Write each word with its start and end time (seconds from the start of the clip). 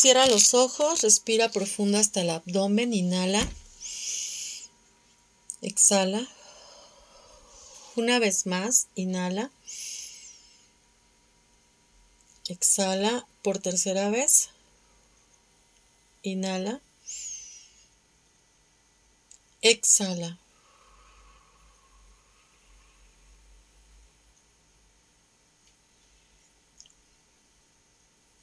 Cierra 0.00 0.28
los 0.28 0.54
ojos, 0.54 1.02
respira 1.02 1.50
profundo 1.50 1.98
hasta 1.98 2.20
el 2.20 2.30
abdomen, 2.30 2.94
inhala. 2.94 3.44
Exhala. 5.60 6.24
Una 7.96 8.20
vez 8.20 8.46
más, 8.46 8.86
inhala. 8.94 9.50
Exhala 12.46 13.26
por 13.42 13.58
tercera 13.58 14.08
vez. 14.08 14.50
Inhala. 16.22 16.80
Exhala. 19.62 20.38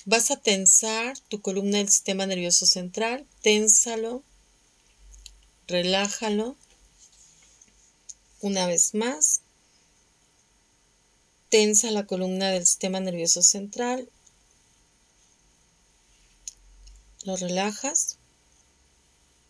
Vas 0.07 0.29
a 0.29 0.35
tensar 0.35 1.17
tu 1.29 1.41
columna 1.41 1.79
del 1.79 1.89
sistema 1.89 2.27
nervioso 2.27 2.67
central. 2.67 3.25
Ténsalo. 3.41 4.21
Relájalo. 5.67 6.55
Una 8.39 8.67
vez 8.67 8.93
más. 8.93 9.41
Tensa 11.49 11.89
la 11.89 12.05
columna 12.05 12.51
del 12.51 12.67
sistema 12.67 12.99
nervioso 12.99 13.41
central. 13.41 14.07
Lo 17.23 17.35
relajas. 17.35 18.17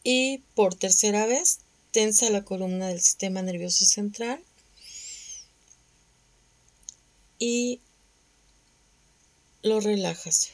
Y 0.06 0.38
por 0.56 0.73
tercera 0.73 1.26
vez, 1.26 1.59
tensa 1.92 2.30
la 2.30 2.45
columna 2.45 2.88
del 2.88 3.02
sistema 3.02 3.42
nervioso 3.42 3.84
central. 3.84 4.42
Y 7.40 7.81
lo 9.66 9.80
relajas. 9.80 10.52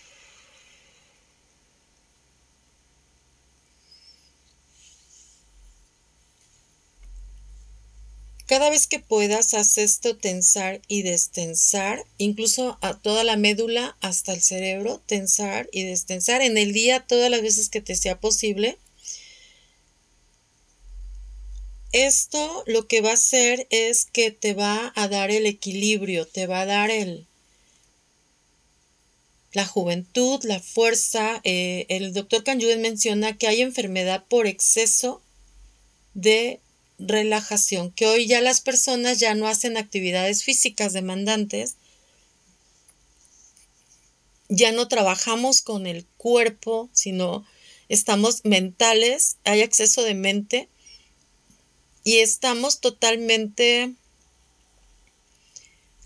Cada 8.46 8.70
vez 8.70 8.88
que 8.88 9.00
puedas, 9.00 9.54
haz 9.54 9.78
esto 9.78 10.18
tensar 10.18 10.82
y 10.88 11.04
destensar, 11.04 12.06
incluso 12.18 12.78
a 12.82 13.00
toda 13.00 13.24
la 13.24 13.38
médula 13.38 13.98
hasta 14.02 14.34
el 14.34 14.42
cerebro, 14.42 15.02
tensar 15.06 15.70
y 15.72 15.84
destensar 15.84 16.42
en 16.42 16.58
el 16.58 16.74
día 16.74 17.06
todas 17.06 17.30
las 17.30 17.42
veces 17.42 17.70
que 17.70 17.82
te 17.82 17.96
sea 17.96 18.20
posible. 18.20 18.78
Esto 21.94 22.64
lo 22.66 22.88
que 22.88 23.02
va 23.02 23.12
a 23.12 23.14
hacer 23.14 23.68
es 23.70 24.06
que 24.06 24.32
te 24.32 24.54
va 24.54 24.94
a 24.96 25.08
dar 25.08 25.32
el 25.32 25.46
equilibrio, 25.46 26.26
te 26.26 26.48
va 26.48 26.62
a 26.62 26.66
dar 26.66 26.92
el, 26.92 27.28
la 29.54 29.66
juventud, 29.66 30.44
la 30.44 30.60
fuerza. 30.60 31.42
Eh, 31.44 31.86
el 31.90 32.14
doctor 32.14 32.44
Canyuden 32.44 32.82
menciona 32.82 33.38
que 33.38 33.48
hay 33.48 33.62
enfermedad 33.62 34.24
por 34.28 34.48
exceso 34.48 35.22
de 36.14 36.60
relajación, 37.00 37.92
que 37.92 38.06
hoy 38.06 38.28
ya 38.28 38.42
las 38.42 38.62
personas 38.62 39.20
ya 39.20 39.34
no 39.34 39.48
hacen 39.48 39.78
actividades 39.78 40.44
físicas 40.44 40.94
demandantes, 40.94 41.76
ya 44.50 44.72
no 44.72 44.88
trabajamos 44.88 45.62
con 45.62 45.88
el 45.88 46.06
cuerpo, 46.18 46.90
sino 46.94 47.46
estamos 47.90 48.42
mentales, 48.44 49.38
hay 49.46 49.62
acceso 49.62 50.04
de 50.04 50.14
mente 50.14 50.70
y 52.04 52.18
estamos 52.18 52.82
totalmente 52.82 53.94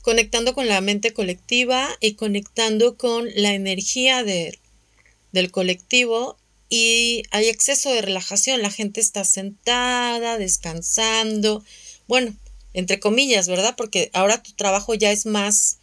conectando 0.06 0.54
con 0.54 0.68
la 0.68 0.82
mente 0.82 1.14
colectiva 1.14 1.90
y 2.00 2.14
conectando 2.14 2.96
con 2.96 3.28
la 3.34 3.56
energía 3.56 4.24
del 4.24 5.52
colectivo 5.52 6.38
y 6.70 7.24
hay 7.32 7.48
exceso 7.48 7.92
de 7.92 8.04
relajación, 8.04 8.62
la 8.62 8.70
gente 8.70 9.02
está 9.02 9.24
sentada, 9.24 10.38
descansando, 10.38 11.64
bueno, 12.08 12.36
entre 12.76 13.00
comillas, 13.00 13.48
¿verdad? 13.48 13.74
Porque 13.76 14.12
ahora 14.14 14.44
tu 14.44 14.52
trabajo 14.52 14.94
ya 14.94 15.12
es 15.12 15.26
más 15.26 15.80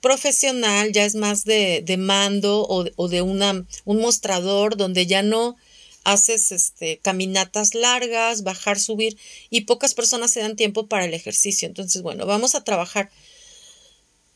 profesional, 0.00 0.90
ya 0.90 1.04
es 1.04 1.14
más 1.14 1.44
de, 1.44 1.84
mando 2.00 2.66
o, 2.68 3.08
de 3.08 3.22
un 3.22 3.56
mostrador 3.84 4.76
donde 4.76 5.06
ya 5.06 5.22
no 5.22 5.54
haces 6.02 6.50
este, 6.50 6.98
caminatas 6.98 7.76
largas, 7.76 8.42
bajar, 8.42 8.80
subir 8.80 9.16
y 9.50 9.60
pocas 9.62 9.94
personas 9.94 10.32
se 10.32 10.40
dan 10.40 10.56
tiempo 10.56 10.88
para 10.88 11.04
el 11.04 11.14
ejercicio. 11.14 11.68
Entonces, 11.68 12.02
bueno, 12.02 12.26
vamos 12.26 12.56
a 12.56 12.64
trabajar 12.64 13.08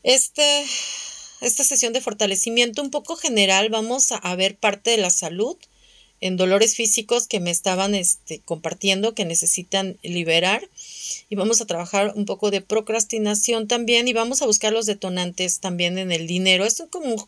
este, 0.03 0.65
esta 1.41 1.63
sesión 1.63 1.93
de 1.93 2.01
fortalecimiento 2.01 2.81
un 2.81 2.91
poco 2.91 3.15
general. 3.15 3.69
Vamos 3.69 4.11
a 4.11 4.35
ver 4.35 4.57
parte 4.57 4.91
de 4.91 4.97
la 4.97 5.09
salud 5.09 5.57
en 6.21 6.37
dolores 6.37 6.75
físicos 6.75 7.27
que 7.27 7.39
me 7.39 7.49
estaban 7.49 7.95
este, 7.95 8.39
compartiendo, 8.39 9.15
que 9.15 9.25
necesitan 9.25 9.97
liberar. 10.03 10.69
Y 11.29 11.35
vamos 11.35 11.61
a 11.61 11.65
trabajar 11.65 12.13
un 12.15 12.25
poco 12.25 12.51
de 12.51 12.61
procrastinación 12.61 13.67
también 13.67 14.07
y 14.07 14.13
vamos 14.13 14.41
a 14.41 14.45
buscar 14.45 14.71
los 14.71 14.85
detonantes 14.85 15.59
también 15.59 15.97
en 15.97 16.11
el 16.11 16.27
dinero. 16.27 16.65
Esto 16.65 16.83
es 16.83 16.89
como 16.89 17.15
un 17.15 17.25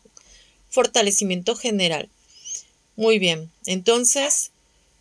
fortalecimiento 0.70 1.56
general. 1.56 2.08
Muy 2.96 3.18
bien, 3.18 3.50
entonces 3.66 4.52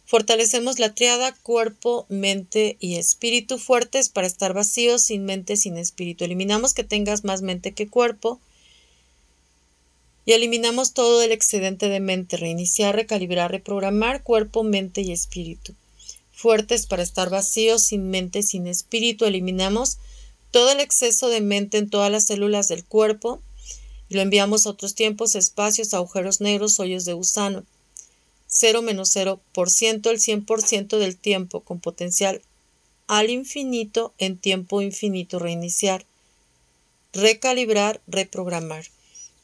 fortalecemos 0.05 0.79
la 0.79 0.93
triada 0.93 1.33
cuerpo, 1.33 2.05
mente 2.09 2.77
y 2.79 2.95
espíritu 2.95 3.57
fuertes 3.57 4.09
para 4.09 4.27
estar 4.27 4.53
vacíos, 4.53 5.01
sin 5.01 5.25
mente, 5.25 5.57
sin 5.57 5.77
espíritu. 5.77 6.23
Eliminamos 6.23 6.73
que 6.73 6.83
tengas 6.83 7.23
más 7.23 7.41
mente 7.41 7.73
que 7.73 7.87
cuerpo 7.87 8.39
y 10.25 10.33
eliminamos 10.33 10.93
todo 10.93 11.21
el 11.21 11.31
excedente 11.31 11.89
de 11.89 11.99
mente, 11.99 12.37
reiniciar, 12.37 12.95
recalibrar, 12.95 13.51
reprogramar 13.51 14.23
cuerpo, 14.23 14.63
mente 14.63 15.01
y 15.01 15.11
espíritu. 15.11 15.73
Fuertes 16.31 16.87
para 16.87 17.03
estar 17.03 17.29
vacíos, 17.29 17.83
sin 17.83 18.09
mente, 18.09 18.43
sin 18.43 18.67
espíritu, 18.67 19.25
eliminamos 19.25 19.97
todo 20.51 20.71
el 20.71 20.79
exceso 20.79 21.29
de 21.29 21.41
mente 21.41 21.77
en 21.77 21.89
todas 21.89 22.11
las 22.11 22.27
células 22.27 22.67
del 22.67 22.85
cuerpo 22.85 23.41
y 24.07 24.15
lo 24.15 24.21
enviamos 24.21 24.65
a 24.65 24.69
otros 24.69 24.93
tiempos, 24.95 25.35
espacios, 25.35 25.93
agujeros 25.93 26.41
negros, 26.41 26.79
hoyos 26.79 27.05
de 27.05 27.13
gusano. 27.13 27.63
0 28.55 28.83
menos 28.83 29.15
0%, 29.15 29.39
el 30.11 30.19
100% 30.19 30.97
del 30.99 31.17
tiempo 31.17 31.61
con 31.61 31.79
potencial 31.79 32.41
al 33.07 33.31
infinito 33.31 34.13
en 34.19 34.37
tiempo 34.37 34.81
infinito, 34.81 35.39
reiniciar, 35.39 36.05
recalibrar, 37.13 37.99
reprogramar. 38.05 38.85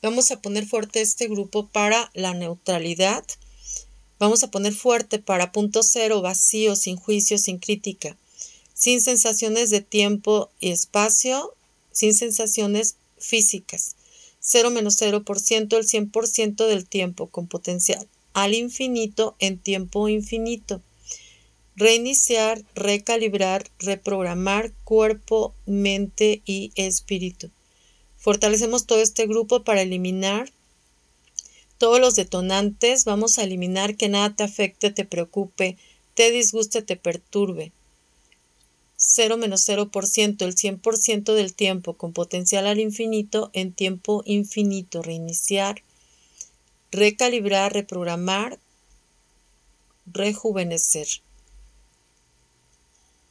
Vamos 0.04 0.30
a 0.30 0.40
poner 0.42 0.68
fuerte 0.68 1.02
este 1.02 1.28
grupo 1.28 1.66
para 1.68 2.12
la 2.14 2.36
neutralidad. 2.36 3.26
Vamos 4.20 4.44
a 4.44 4.52
poner 4.52 4.74
fuerte 4.74 5.18
para 5.18 5.52
punto 5.52 5.82
cero, 5.82 6.22
vacío, 6.22 6.76
sin 6.76 6.96
juicio, 6.96 7.40
sin 7.40 7.58
crítica, 7.58 8.16
sin 8.76 9.02
sensaciones 9.02 9.72
de 9.72 9.82
tiempo 9.82 10.52
y 10.60 10.70
espacio, 10.70 11.56
sin 11.92 12.14
sensaciones 12.14 12.96
físicas. 13.18 13.96
0 14.40 14.70
menos 14.70 15.02
0%, 15.02 15.78
el 15.78 15.86
100% 15.88 16.68
del 16.68 16.86
tiempo 16.86 17.28
con 17.28 17.48
potencial 17.48 18.08
al 18.34 18.54
infinito 18.54 19.36
en 19.40 19.58
tiempo 19.58 20.10
infinito. 20.10 20.82
Reiniciar, 21.76 22.62
recalibrar, 22.76 23.70
reprogramar 23.80 24.74
cuerpo, 24.84 25.54
mente 25.66 26.42
y 26.46 26.72
espíritu. 26.76 27.50
Fortalecemos 28.18 28.86
todo 28.86 29.02
este 29.02 29.28
grupo 29.28 29.64
para 29.64 29.82
eliminar 29.82 30.52
todos 31.78 32.00
los 32.00 32.16
detonantes. 32.16 33.06
Vamos 33.06 33.40
a 33.40 33.44
eliminar 33.44 33.96
que 33.96 34.10
nada 34.10 34.36
te 34.36 34.44
afecte, 34.44 34.92
te 34.92 35.06
preocupe, 35.06 35.78
te 36.14 36.32
disguste, 36.32 36.82
te 36.82 36.98
perturbe. 36.98 37.72
0 38.98 39.38
menos 39.38 39.68
0%, 39.68 40.46
el 40.46 40.56
100% 40.56 41.34
del 41.34 41.54
tiempo 41.54 41.94
con 41.94 42.12
potencial 42.12 42.68
al 42.68 42.82
infinito 42.82 43.50
en 43.54 43.72
tiempo 43.72 44.24
infinito. 44.26 45.02
Reiniciar, 45.02 45.82
recalibrar, 46.92 47.74
reprogramar, 47.74 48.60
rejuvenecer. 50.06 51.08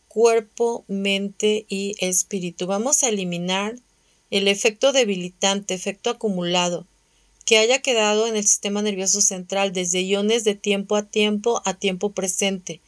Cuerpo, 0.08 0.84
mente 0.88 1.66
y 1.68 1.94
espíritu. 1.98 2.66
Vamos 2.66 3.02
a 3.02 3.08
eliminar 3.08 3.76
el 4.30 4.48
efecto 4.48 4.92
debilitante, 4.92 5.74
efecto 5.74 6.10
acumulado, 6.10 6.86
que 7.44 7.58
haya 7.58 7.80
quedado 7.80 8.26
en 8.26 8.36
el 8.36 8.46
sistema 8.46 8.82
nervioso 8.82 9.20
central 9.20 9.72
desde 9.72 10.02
iones 10.02 10.44
de 10.44 10.54
tiempo 10.54 10.96
a 10.96 11.04
tiempo 11.04 11.62
a 11.64 11.74
tiempo 11.74 12.10
presente. 12.12 12.80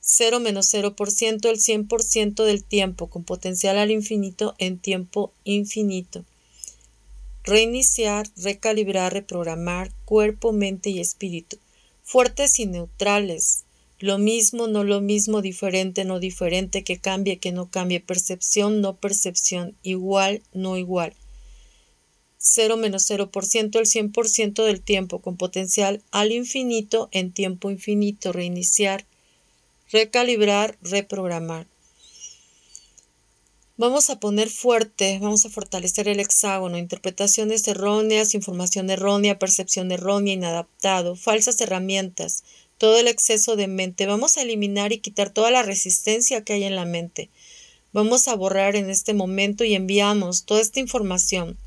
0 0.00 0.40
menos 0.40 0.72
0%, 0.74 1.48
el 1.48 1.60
100% 1.60 2.44
del 2.44 2.64
tiempo, 2.64 3.06
con 3.08 3.22
potencial 3.22 3.78
al 3.78 3.92
infinito 3.92 4.56
en 4.58 4.78
tiempo 4.78 5.32
infinito. 5.44 6.24
Reiniciar, 7.44 8.28
recalibrar, 8.36 9.12
reprogramar 9.12 9.90
cuerpo, 10.04 10.52
mente 10.52 10.90
y 10.90 11.00
espíritu. 11.00 11.58
Fuertes 12.04 12.60
y 12.60 12.66
neutrales, 12.66 13.64
lo 13.98 14.18
mismo, 14.18 14.68
no 14.68 14.84
lo 14.84 15.00
mismo, 15.00 15.42
diferente, 15.42 16.04
no 16.04 16.20
diferente, 16.20 16.84
que 16.84 16.98
cambie, 16.98 17.38
que 17.38 17.52
no 17.52 17.70
cambie, 17.70 18.00
percepción, 18.00 18.80
no 18.80 18.96
percepción, 18.96 19.76
igual, 19.82 20.42
no 20.52 20.76
igual. 20.76 21.14
0 22.38 22.76
menos 22.76 23.08
0% 23.08 23.78
el 23.78 23.86
100% 23.86 24.64
del 24.64 24.80
tiempo 24.80 25.20
con 25.20 25.36
potencial 25.36 26.02
al 26.10 26.32
infinito 26.32 27.08
en 27.12 27.32
tiempo 27.32 27.70
infinito, 27.70 28.32
reiniciar, 28.32 29.04
recalibrar, 29.90 30.76
reprogramar. 30.82 31.66
Vamos 33.82 34.10
a 34.10 34.20
poner 34.20 34.48
fuerte, 34.48 35.18
vamos 35.20 35.44
a 35.44 35.50
fortalecer 35.50 36.06
el 36.06 36.20
hexágono, 36.20 36.78
interpretaciones 36.78 37.66
erróneas, 37.66 38.32
información 38.32 38.90
errónea, 38.90 39.40
percepción 39.40 39.90
errónea, 39.90 40.34
inadaptado, 40.34 41.16
falsas 41.16 41.60
herramientas, 41.60 42.44
todo 42.78 42.96
el 43.00 43.08
exceso 43.08 43.56
de 43.56 43.66
mente. 43.66 44.06
Vamos 44.06 44.36
a 44.36 44.42
eliminar 44.42 44.92
y 44.92 44.98
quitar 44.98 45.30
toda 45.30 45.50
la 45.50 45.64
resistencia 45.64 46.44
que 46.44 46.52
hay 46.52 46.62
en 46.62 46.76
la 46.76 46.84
mente. 46.84 47.28
Vamos 47.92 48.28
a 48.28 48.36
borrar 48.36 48.76
en 48.76 48.88
este 48.88 49.14
momento 49.14 49.64
y 49.64 49.74
enviamos 49.74 50.44
toda 50.44 50.60
esta 50.60 50.78
información 50.78 51.58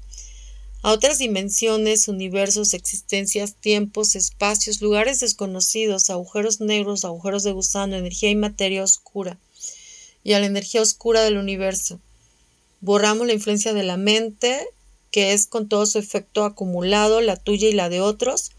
a 0.84 0.94
otras 0.94 1.18
dimensiones, 1.18 2.08
universos, 2.08 2.74
existencias, 2.74 3.56
tiempos, 3.56 4.16
espacios, 4.16 4.80
lugares 4.80 5.20
desconocidos, 5.20 6.10
agujeros 6.10 6.62
negros, 6.62 7.04
agujeros 7.04 7.44
de 7.44 7.52
gusano, 7.52 7.98
energía 7.98 8.30
y 8.30 8.38
materia 8.38 8.86
oscura, 8.86 9.38
y 10.26 10.34
a 10.34 10.40
la 10.42 10.48
energía 10.48 10.82
oscura 10.82 11.22
del 11.22 11.38
universo. 11.38 12.02
Borramos 12.82 13.28
la 13.28 13.34
influencia 13.34 13.74
de 13.74 13.84
la 13.84 13.96
mente, 13.96 14.68
que 15.12 15.32
es 15.32 15.48
con 15.48 15.70
todo 15.70 15.86
su 15.86 16.00
efecto 16.00 16.44
acumulado, 16.44 17.22
la 17.22 17.38
tuya 17.38 17.70
y 17.70 17.74
la 17.74 17.88
de 17.88 18.02
otros. 18.02 18.52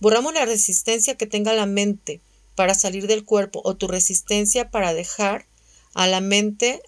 Borramos 0.00 0.34
la 0.34 0.46
resistencia 0.46 1.16
que 1.16 1.26
tenga 1.26 1.52
la 1.52 1.66
mente 1.66 2.20
para 2.56 2.74
salir 2.74 3.06
del 3.06 3.24
cuerpo 3.24 3.60
o 3.64 3.76
tu 3.76 3.86
resistencia 3.86 4.70
para 4.70 4.94
dejar 4.94 5.46
a 5.94 6.06
la 6.06 6.20
mente 6.20 6.82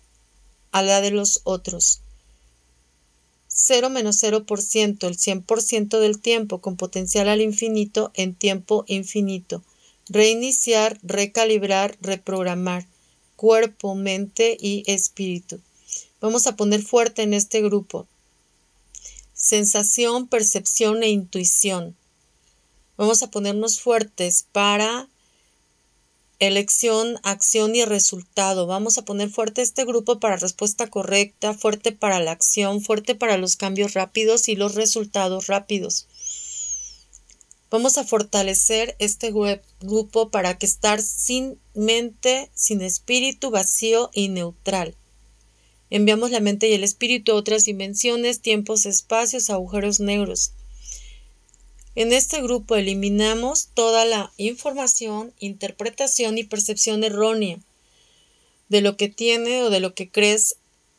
a 0.73 0.83
la 0.83 1.03
de 1.03 1.11
los 1.11 1.43
otros. 1.45 2.01
0 3.49 3.91
menos 3.91 4.23
0%, 4.23 5.07
el 5.07 5.19
100% 5.19 6.01
del 6.01 6.19
tiempo 6.19 6.63
con 6.63 6.77
potencial 6.77 7.29
al 7.29 7.43
infinito 7.43 8.13
en 8.15 8.35
tiempo 8.35 8.87
infinito. 8.89 9.63
Reiniciar, 10.09 10.99
recalibrar, 11.03 11.99
reprogramar. 12.01 12.87
Cuerpo, 13.43 13.97
mente 13.97 14.57
y 14.61 14.85
espíritu. 14.87 15.59
Vamos 16.21 16.47
a 16.47 16.55
poner 16.55 16.81
fuerte 16.81 17.23
en 17.23 17.35
este 17.35 17.61
grupo. 17.61 18.07
Sensación, 19.35 20.29
percepción 20.29 21.03
e 21.03 21.09
intuición. 21.09 21.97
Vamos 22.97 23.25
a 23.25 23.33
ponernos 23.33 23.81
fuertes 23.81 24.47
para 24.53 25.09
elección, 26.39 27.19
acción 27.25 27.75
y 27.75 27.85
resultado. 27.85 28.69
Vamos 28.69 28.97
a 28.97 29.05
poner 29.05 29.29
fuerte 29.29 29.63
este 29.63 29.85
grupo 29.85 30.21
para 30.21 30.37
respuesta 30.37 30.89
correcta, 30.89 31.53
fuerte 31.53 31.91
para 31.91 32.21
la 32.21 32.31
acción, 32.31 32.81
fuerte 32.81 33.17
para 33.17 33.39
los 33.39 33.57
cambios 33.57 33.95
rápidos 33.95 34.49
y 34.49 34.55
los 34.55 34.77
resultados 34.77 35.49
rápidos. 35.49 36.07
Vamos 37.73 37.97
a 37.97 38.05
fortalecer 38.05 38.97
este 38.99 39.33
grupo 39.81 40.29
para 40.29 40.59
que 40.59 40.67
estar 40.67 41.01
sin 41.01 41.59
mente, 41.73 42.51
sin 42.55 42.83
espíritu, 42.83 43.51
vacío 43.51 44.11
y 44.13 44.29
neutral. 44.29 44.95
Enviamos 45.89 46.31
la 46.31 46.41
mente 46.41 46.69
y 46.69 46.75
el 46.75 46.85
espíritu 46.85 47.33
a 47.33 47.37
otras 47.37 47.65
dimensiones, 47.65 48.43
tiempos, 48.43 48.85
espacios, 48.85 49.49
agujeros 49.49 50.01
negros. 50.01 50.53
En 51.95 52.13
este 52.13 52.43
grupo 52.43 52.77
eliminamos 52.77 53.69
toda 53.73 54.05
la 54.05 54.31
información, 54.37 55.33
interpretación 55.39 56.37
y 56.37 56.45
percepción 56.45 57.05
errónea 57.05 57.59
de 58.69 58.83
lo 58.83 58.99
que 58.99 59.09
tiene 59.09 59.63
o 59.63 59.71
de 59.71 59.81
lo 59.81 59.95
que 59.95 60.11
crees 60.11 60.57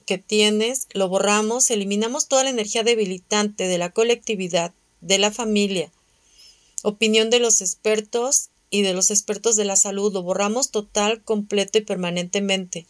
que 0.08 0.18
tienes, 0.18 0.88
lo 0.94 1.08
borramos, 1.08 1.70
eliminamos 1.70 2.28
toda 2.28 2.46
la 2.46 2.50
energía 2.50 2.82
debilitante 2.82 3.68
de 3.68 3.78
la 3.78 3.92
colectividad, 3.92 4.74
de 5.02 5.20
la 5.20 5.30
familia, 5.30 5.92
opinión 6.84 7.32
de 7.32 7.40
los 7.40 7.62
expertos 7.62 8.50
y 8.70 8.84
de 8.84 8.94
los 8.94 9.10
expertos 9.10 9.56
de 9.56 9.66
la 9.66 9.76
salud, 9.76 10.14
lo 10.14 10.22
borramos 10.22 10.70
total, 10.70 11.24
completo 11.24 11.80
y 11.80 11.82
permanentemente. 11.82 12.86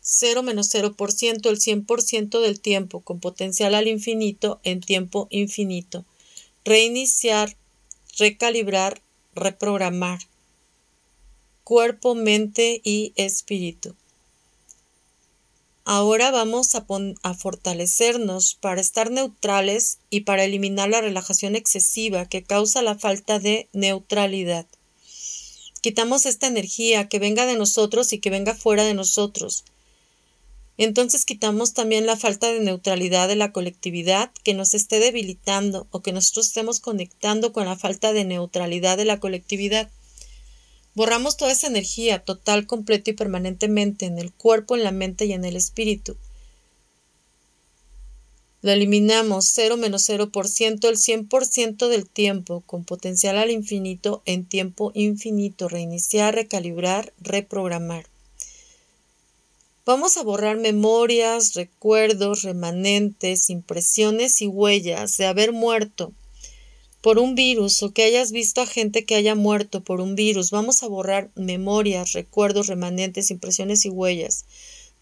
0 0.00 0.44
menos 0.44 0.72
0%, 0.72 1.48
el 1.48 1.58
100% 1.58 2.40
del 2.40 2.60
tiempo, 2.60 3.00
con 3.00 3.18
potencial 3.18 3.74
al 3.74 3.88
infinito 3.88 4.60
en 4.62 4.80
tiempo 4.80 5.26
infinito 5.30 6.04
reiniciar, 6.64 7.56
recalibrar, 8.18 9.00
reprogramar. 9.34 10.20
Cuerpo, 11.64 12.14
mente 12.14 12.80
y 12.84 13.12
espíritu. 13.16 13.94
Ahora 15.84 16.30
vamos 16.30 16.74
a, 16.74 17.34
fortalecernos 17.34 18.54
para 18.54 18.80
estar 18.80 19.10
neutrales 19.10 19.98
y 20.10 20.20
para 20.20 20.44
eliminar 20.44 20.88
la 20.88 21.00
relajación 21.00 21.56
excesiva 21.56 22.26
que 22.26 22.44
causa 22.44 22.82
la 22.82 22.96
falta 22.96 23.38
de 23.38 23.68
neutralidad. 23.72 24.66
Quitamos 25.80 26.26
esta 26.26 26.46
energía 26.46 27.08
que 27.08 27.18
venga 27.18 27.46
de 27.46 27.56
nosotros 27.56 28.12
y 28.12 28.18
que 28.18 28.30
venga 28.30 28.54
fuera 28.54 28.84
de 28.84 28.94
nosotros 28.94 29.64
entonces 30.78 31.24
quitamos 31.24 31.74
también 31.74 32.06
la 32.06 32.16
falta 32.16 32.50
de 32.50 32.60
neutralidad 32.60 33.28
de 33.28 33.36
la 33.36 33.52
colectividad 33.52 34.32
que 34.42 34.54
nos 34.54 34.74
esté 34.74 35.00
debilitando 35.00 35.86
o 35.90 36.00
que 36.00 36.12
nosotros 36.12 36.46
estemos 36.46 36.80
conectando 36.80 37.52
con 37.52 37.66
la 37.66 37.76
falta 37.76 38.12
de 38.12 38.24
neutralidad 38.24 38.96
de 38.96 39.04
la 39.04 39.20
colectividad. 39.20 39.90
Borramos 40.94 41.38
toda 41.38 41.52
esa 41.52 41.68
energía 41.68 42.18
total, 42.18 42.66
completa 42.66 43.10
y 43.10 43.14
permanentemente 43.14 44.04
en 44.04 44.18
el 44.18 44.32
cuerpo, 44.32 44.76
en 44.76 44.84
la 44.84 44.92
mente 44.92 45.24
y 45.24 45.32
en 45.32 45.44
el 45.44 45.56
espíritu. 45.56 46.16
Lo 48.60 48.70
eliminamos 48.70 49.46
0 49.46 49.76
menos 49.76 50.08
0% 50.08 50.88
el 50.88 50.96
100% 50.96 51.88
del 51.88 52.08
tiempo, 52.08 52.62
con 52.66 52.84
potencial 52.84 53.38
al 53.38 53.50
infinito 53.50 54.22
en 54.26 54.44
tiempo 54.44 54.92
infinito, 54.94 55.68
reiniciar, 55.68 56.34
recalibrar, 56.34 57.12
reprogramar. 57.20 58.06
Vamos 59.84 60.16
a 60.16 60.22
borrar 60.22 60.58
memorias, 60.58 61.54
recuerdos, 61.54 62.42
remanentes, 62.42 63.50
impresiones 63.50 64.40
y 64.40 64.46
huellas 64.46 65.16
de 65.16 65.26
haber 65.26 65.52
muerto 65.52 66.12
por 67.02 67.18
un 67.18 67.34
virus 67.34 67.82
o 67.82 67.92
que 67.92 68.04
hayas 68.04 68.32
visto 68.32 68.62
a 68.62 68.66
gente 68.66 69.04
que 69.04 69.16
haya 69.16 69.34
muerto 69.34 69.82
por 69.82 70.00
un 70.00 70.14
virus. 70.14 70.50
Vamos 70.50 70.82
a 70.82 70.86
borrar 70.86 71.30
memorias, 71.34 72.12
recuerdos, 72.12 72.68
remanentes, 72.68 73.30
impresiones 73.30 73.84
y 73.84 73.90
huellas 73.90 74.46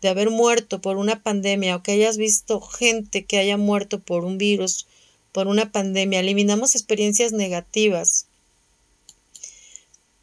de 0.01 0.09
haber 0.09 0.31
muerto 0.31 0.81
por 0.81 0.97
una 0.97 1.23
pandemia 1.23 1.77
o 1.77 1.83
que 1.83 1.93
hayas 1.93 2.17
visto 2.17 2.61
gente 2.61 3.25
que 3.25 3.39
haya 3.39 3.57
muerto 3.57 4.01
por 4.01 4.25
un 4.25 4.39
virus, 4.39 4.87
por 5.33 5.47
una 5.47 5.73
pandemia. 5.73 6.21
Eliminamos 6.21 6.75
experiencias 6.75 7.33
negativas 7.33 8.27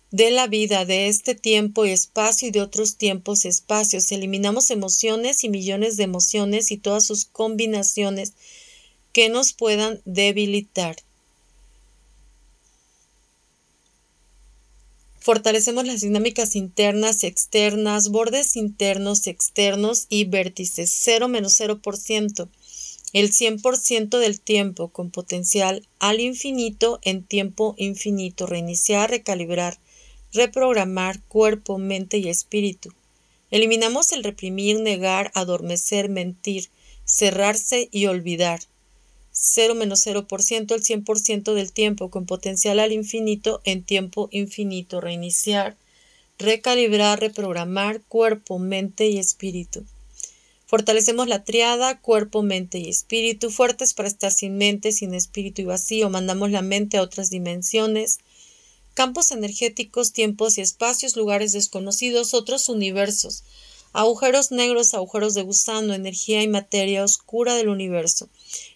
de 0.09 0.31
la 0.31 0.47
vida, 0.47 0.85
de 0.85 1.07
este 1.07 1.35
tiempo 1.35 1.85
y 1.85 1.91
espacio 1.91 2.47
y 2.47 2.51
de 2.51 2.61
otros 2.61 2.95
tiempos 2.95 3.45
y 3.45 3.49
espacios. 3.49 4.11
Eliminamos 4.11 4.71
emociones 4.71 5.43
y 5.43 5.49
millones 5.49 5.97
de 5.97 6.03
emociones 6.03 6.71
y 6.71 6.77
todas 6.77 7.05
sus 7.05 7.25
combinaciones 7.25 8.33
que 9.13 9.29
nos 9.29 9.53
puedan 9.53 10.01
debilitar. 10.05 10.95
Fortalecemos 15.27 15.85
las 15.85 15.99
dinámicas 15.99 16.55
internas 16.55 17.21
y 17.21 17.27
externas, 17.27 18.07
bordes 18.11 18.55
internos 18.55 19.27
y 19.27 19.29
externos 19.29 20.05
y 20.07 20.23
vértices 20.23 20.89
0 21.03 21.27
menos 21.27 21.59
0%, 21.59 22.47
el 23.11 23.33
100% 23.33 24.19
del 24.19 24.39
tiempo 24.39 24.87
con 24.87 25.11
potencial 25.11 25.85
al 25.99 26.21
infinito 26.21 27.01
en 27.03 27.25
tiempo 27.25 27.75
infinito, 27.77 28.45
reiniciar, 28.45 29.09
recalibrar, 29.09 29.81
reprogramar 30.31 31.21
cuerpo, 31.23 31.77
mente 31.77 32.19
y 32.19 32.29
espíritu. 32.29 32.93
Eliminamos 33.51 34.13
el 34.13 34.23
reprimir, 34.23 34.79
negar, 34.79 35.33
adormecer, 35.35 36.07
mentir, 36.07 36.69
cerrarse 37.03 37.89
y 37.91 38.05
olvidar. 38.05 38.61
0 39.39 39.75
menos 39.75 40.05
0% 40.05 40.73
el 40.73 40.83
100% 40.83 41.53
del 41.53 41.71
tiempo 41.71 42.09
con 42.09 42.25
potencial 42.25 42.79
al 42.79 42.91
infinito 42.91 43.61
en 43.65 43.83
tiempo 43.83 44.29
infinito. 44.31 44.99
Reiniciar, 44.99 45.77
recalibrar, 46.39 47.19
reprogramar 47.19 48.01
cuerpo, 48.01 48.57
mente 48.57 49.07
y 49.07 49.19
espíritu. 49.19 49.85
Fortalecemos 50.65 51.27
la 51.27 51.43
triada, 51.43 51.99
cuerpo, 51.99 52.41
mente 52.41 52.79
y 52.79 52.89
espíritu, 52.89 53.51
fuertes 53.51 53.93
para 53.93 54.09
estar 54.09 54.31
sin 54.31 54.57
mente, 54.57 54.91
sin 54.91 55.13
espíritu 55.13 55.61
y 55.61 55.65
vacío. 55.65 56.09
Mandamos 56.09 56.49
la 56.51 56.61
mente 56.61 56.97
a 56.97 57.03
otras 57.03 57.29
dimensiones 57.29 58.19
campos 58.97 59.31
energéticos, 59.31 60.11
tiempos 60.11 60.57
y 60.57 60.61
espacios, 60.61 61.15
lugares 61.15 61.51
desconocidos, 61.51 62.33
otros 62.33 62.67
universos, 62.67 63.43
agujeros 63.93 64.51
negros, 64.51 64.93
agujeros 64.93 65.33
de 65.33 65.43
gusano, 65.43 65.93
energía 65.93 66.43
y 66.43 66.47
materia 66.47 67.03
oscura 67.03 67.55
del 67.55 67.69
universo. 67.69 68.29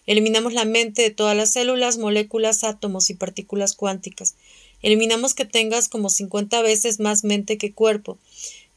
Eliminamos 0.06 0.52
la 0.52 0.64
mente 0.64 1.02
de 1.02 1.10
todas 1.10 1.36
las 1.36 1.52
células, 1.52 1.98
moléculas, 1.98 2.64
átomos 2.64 3.10
y 3.10 3.14
partículas 3.14 3.74
cuánticas. 3.74 4.34
Eliminamos 4.82 5.34
que 5.34 5.44
tengas 5.44 5.88
como 5.88 6.10
50 6.10 6.60
veces 6.62 6.98
más 6.98 7.24
mente 7.24 7.56
que 7.56 7.72
cuerpo. 7.72 8.18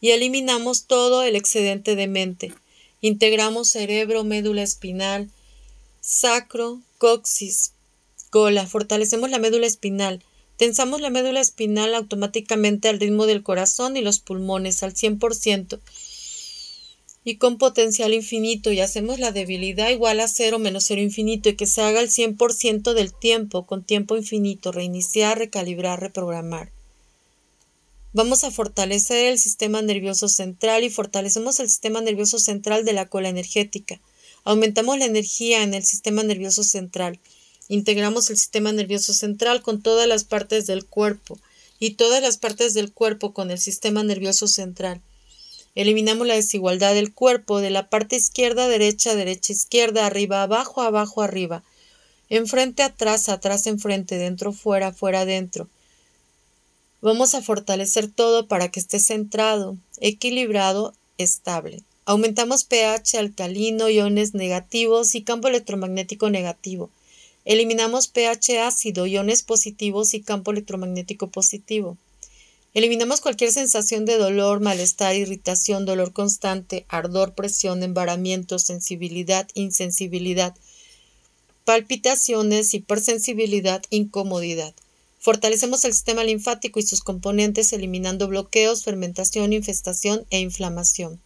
Y 0.02 0.12
eliminamos 0.12 0.86
todo 0.86 1.24
el 1.24 1.36
excedente 1.36 1.96
de 1.96 2.08
mente. 2.08 2.54
Integramos 3.02 3.70
cerebro, 3.70 4.24
médula 4.24 4.62
espinal, 4.62 5.30
sacro, 6.02 6.80
coxis, 7.00 7.72
cola. 8.30 8.68
Fortalecemos 8.68 9.30
la 9.30 9.40
médula 9.40 9.66
espinal. 9.66 10.24
Tensamos 10.58 11.02
la 11.02 11.10
médula 11.10 11.42
espinal 11.42 11.96
automáticamente 11.96 12.88
al 12.88 13.00
ritmo 13.00 13.26
del 13.26 13.44
corazón 13.44 13.98
y 13.98 14.02
los 14.02 14.20
pulmones 14.20 14.84
al 14.84 14.94
100% 14.94 15.80
y 17.28 17.38
con 17.38 17.58
potencial 17.58 18.14
infinito 18.14 18.72
y 18.72 18.80
hacemos 18.80 19.18
la 19.18 19.32
debilidad 19.32 19.90
igual 19.90 20.20
a 20.20 20.28
cero 20.28 20.60
menos 20.60 20.86
cero 20.86 21.02
infinito 21.02 21.50
y 21.50 21.56
que 21.56 21.66
se 21.66 21.82
haga 21.82 22.00
el 22.00 22.10
100% 22.10 22.94
del 22.94 23.14
tiempo 23.14 23.66
con 23.66 23.84
tiempo 23.84 24.16
infinito, 24.16 24.72
reiniciar, 24.72 25.40
recalibrar, 25.40 26.00
reprogramar. 26.00 26.72
Vamos 28.14 28.44
a 28.44 28.52
fortalecer 28.52 29.26
el 29.26 29.40
sistema 29.40 29.82
nervioso 29.82 30.30
central 30.30 30.84
y 30.84 30.92
fortalecemos 30.92 31.60
el 31.60 31.68
sistema 31.68 32.00
nervioso 32.00 32.38
central 32.38 32.86
de 32.86 32.94
la 32.94 33.08
cola 33.08 33.28
energética. 33.28 34.00
Aumentamos 34.44 35.00
la 35.00 35.06
energía 35.06 35.64
en 35.64 35.74
el 35.74 35.84
sistema 35.84 36.22
nervioso 36.22 36.64
central. 36.64 37.20
Integramos 37.68 38.30
el 38.30 38.38
sistema 38.38 38.72
nervioso 38.72 39.16
central 39.16 39.64
con 39.64 39.82
todas 39.82 40.08
las 40.08 40.24
partes 40.24 40.68
del 40.68 40.86
cuerpo 40.86 41.40
y 41.80 41.96
todas 41.96 42.22
las 42.22 42.38
partes 42.38 42.76
del 42.76 42.94
cuerpo 42.94 43.34
con 43.34 43.50
el 43.50 43.58
sistema 43.58 44.04
nervioso 44.04 44.48
central. 44.48 45.02
Eliminamos 45.76 46.26
la 46.26 46.36
desigualdad 46.36 46.94
del 46.94 47.14
cuerpo 47.14 47.60
de 47.60 47.70
la 47.70 47.90
parte 47.90 48.16
izquierda, 48.16 48.68
derecha, 48.70 49.14
derecha, 49.14 49.52
izquierda, 49.52 50.06
arriba, 50.06 50.42
abajo, 50.42 50.82
abajo, 50.82 51.22
arriba. 51.22 51.64
Enfrente, 52.30 52.82
atrás, 52.82 53.28
atrás, 53.30 53.68
enfrente, 53.68 54.18
dentro, 54.18 54.54
fuera, 54.54 54.94
fuera, 54.94 55.26
dentro. 55.26 55.68
Vamos 57.02 57.36
a 57.36 57.42
fortalecer 57.42 58.10
todo 58.10 58.48
para 58.48 58.70
que 58.70 58.80
esté 58.80 59.00
centrado, 59.00 59.78
equilibrado, 60.00 60.94
estable. 61.18 61.84
Aumentamos 62.06 62.64
pH 62.64 63.18
alcalino, 63.18 63.90
iones 63.90 64.34
negativos 64.34 65.14
y 65.14 65.24
campo 65.24 65.50
electromagnético 65.50 66.30
negativo. 66.30 66.90
Eliminamos 67.44 68.08
pH 68.08 68.60
ácido, 68.62 69.06
iones 69.06 69.44
positivos 69.44 70.14
y 70.14 70.22
campo 70.22 70.52
electromagnético 70.52 71.28
positivo. 71.28 71.98
Eliminamos 72.76 73.22
cualquier 73.22 73.54
sensación 73.54 74.04
de 74.04 74.18
dolor, 74.18 74.60
malestar, 74.60 75.16
irritación, 75.16 75.86
dolor 75.86 76.12
constante, 76.12 76.86
ardor, 76.90 77.34
presión, 77.34 77.84
embaramiento, 77.84 78.60
sensibilidad, 78.60 79.48
insensibilidad, 79.54 80.54
palpitaciones, 81.64 82.74
hipersensibilidad, 82.74 83.82
incomodidad. 83.92 84.74
Fortalecemos 85.20 85.86
el 85.86 85.94
sistema 85.94 86.26
linfático 86.26 86.82
y 86.82 86.84
sus 86.84 87.00
componentes 87.00 87.72
eliminando 87.72 88.28
bloqueos, 88.28 88.84
fermentación, 88.84 89.54
infestación 89.54 90.26
e 90.30 90.42
inflamación. 90.42 91.22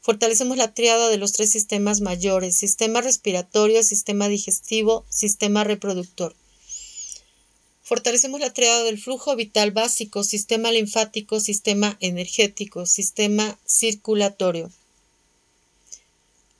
Fortalecemos 0.00 0.56
la 0.56 0.74
triada 0.74 1.08
de 1.08 1.16
los 1.16 1.30
tres 1.30 1.52
sistemas 1.52 2.00
mayores, 2.00 2.56
sistema 2.56 3.00
respiratorio, 3.02 3.84
sistema 3.84 4.26
digestivo, 4.26 5.06
sistema 5.10 5.62
reproductor. 5.62 6.34
Fortalecemos 7.86 8.40
la 8.40 8.52
triada 8.52 8.82
del 8.82 9.00
flujo 9.00 9.36
vital 9.36 9.70
básico, 9.70 10.24
sistema 10.24 10.72
linfático, 10.72 11.38
sistema 11.38 11.96
energético, 12.00 12.84
sistema 12.84 13.56
circulatorio. 13.64 14.72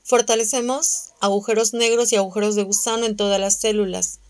Fortalecemos 0.04 1.06
agujeros 1.18 1.75
negros 1.75 2.12
y 2.12 2.16
agujeros 2.16 2.54
de 2.54 2.62
gusano 2.62 3.06
en 3.06 3.16
todas 3.16 3.40
las 3.40 3.59
células. 3.59 4.21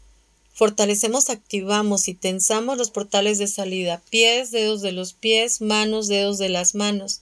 Fortalecemos, 0.55 1.29
activamos 1.29 2.09
y 2.09 2.15
tensamos 2.15 2.79
los 2.79 2.91
portales 2.91 3.37
de 3.37 3.47
salida, 3.47 4.00
pies, 4.09 4.50
dedos 4.50 4.81
de 4.81 4.93
los 4.93 5.12
pies, 5.12 5.61
manos, 5.61 6.09
dedos 6.09 6.38
de 6.38 6.49
las 6.49 6.75
manos, 6.75 7.21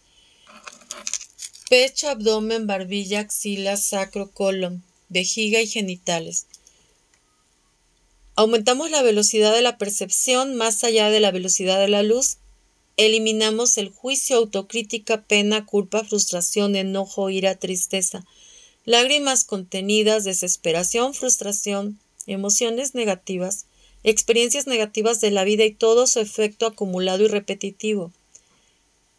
pecho, 1.69 2.09
abdomen, 2.11 2.69
barbilla, 2.69 3.19
axila, 3.19 3.76
sacro, 3.76 4.31
colon, 4.31 4.85
vejiga 5.09 5.61
y 5.61 5.66
genitales. 5.66 6.47
Aumentamos 8.36 8.90
la 8.90 9.02
velocidad 9.02 9.54
de 9.54 9.62
la 9.62 9.78
percepción 9.78 10.56
más 10.56 10.82
allá 10.82 11.08
de 11.08 11.20
la 11.20 11.30
velocidad 11.30 11.78
de 11.78 11.86
la 11.86 12.02
luz. 12.02 12.38
Eliminamos 12.96 13.78
el 13.78 13.90
juicio, 13.90 14.36
autocrítica, 14.38 15.22
pena, 15.22 15.66
culpa, 15.66 16.02
frustración, 16.02 16.74
enojo, 16.74 17.30
ira, 17.30 17.54
tristeza, 17.54 18.24
lágrimas 18.84 19.44
contenidas, 19.44 20.24
desesperación, 20.24 21.14
frustración, 21.14 22.00
emociones 22.26 22.96
negativas, 22.96 23.66
experiencias 24.02 24.66
negativas 24.66 25.20
de 25.20 25.30
la 25.30 25.44
vida 25.44 25.64
y 25.64 25.72
todo 25.72 26.08
su 26.08 26.18
efecto 26.18 26.66
acumulado 26.66 27.22
y 27.22 27.28
repetitivo, 27.28 28.10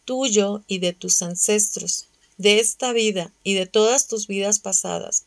tuyo 0.04 0.62
y 0.68 0.78
de 0.78 0.92
tus 0.92 1.22
ancestros, 1.22 2.06
de 2.36 2.60
esta 2.60 2.92
vida 2.92 3.32
y 3.44 3.54
de 3.54 3.64
todas 3.64 4.08
tus 4.08 4.26
vidas 4.26 4.58
pasadas. 4.58 5.24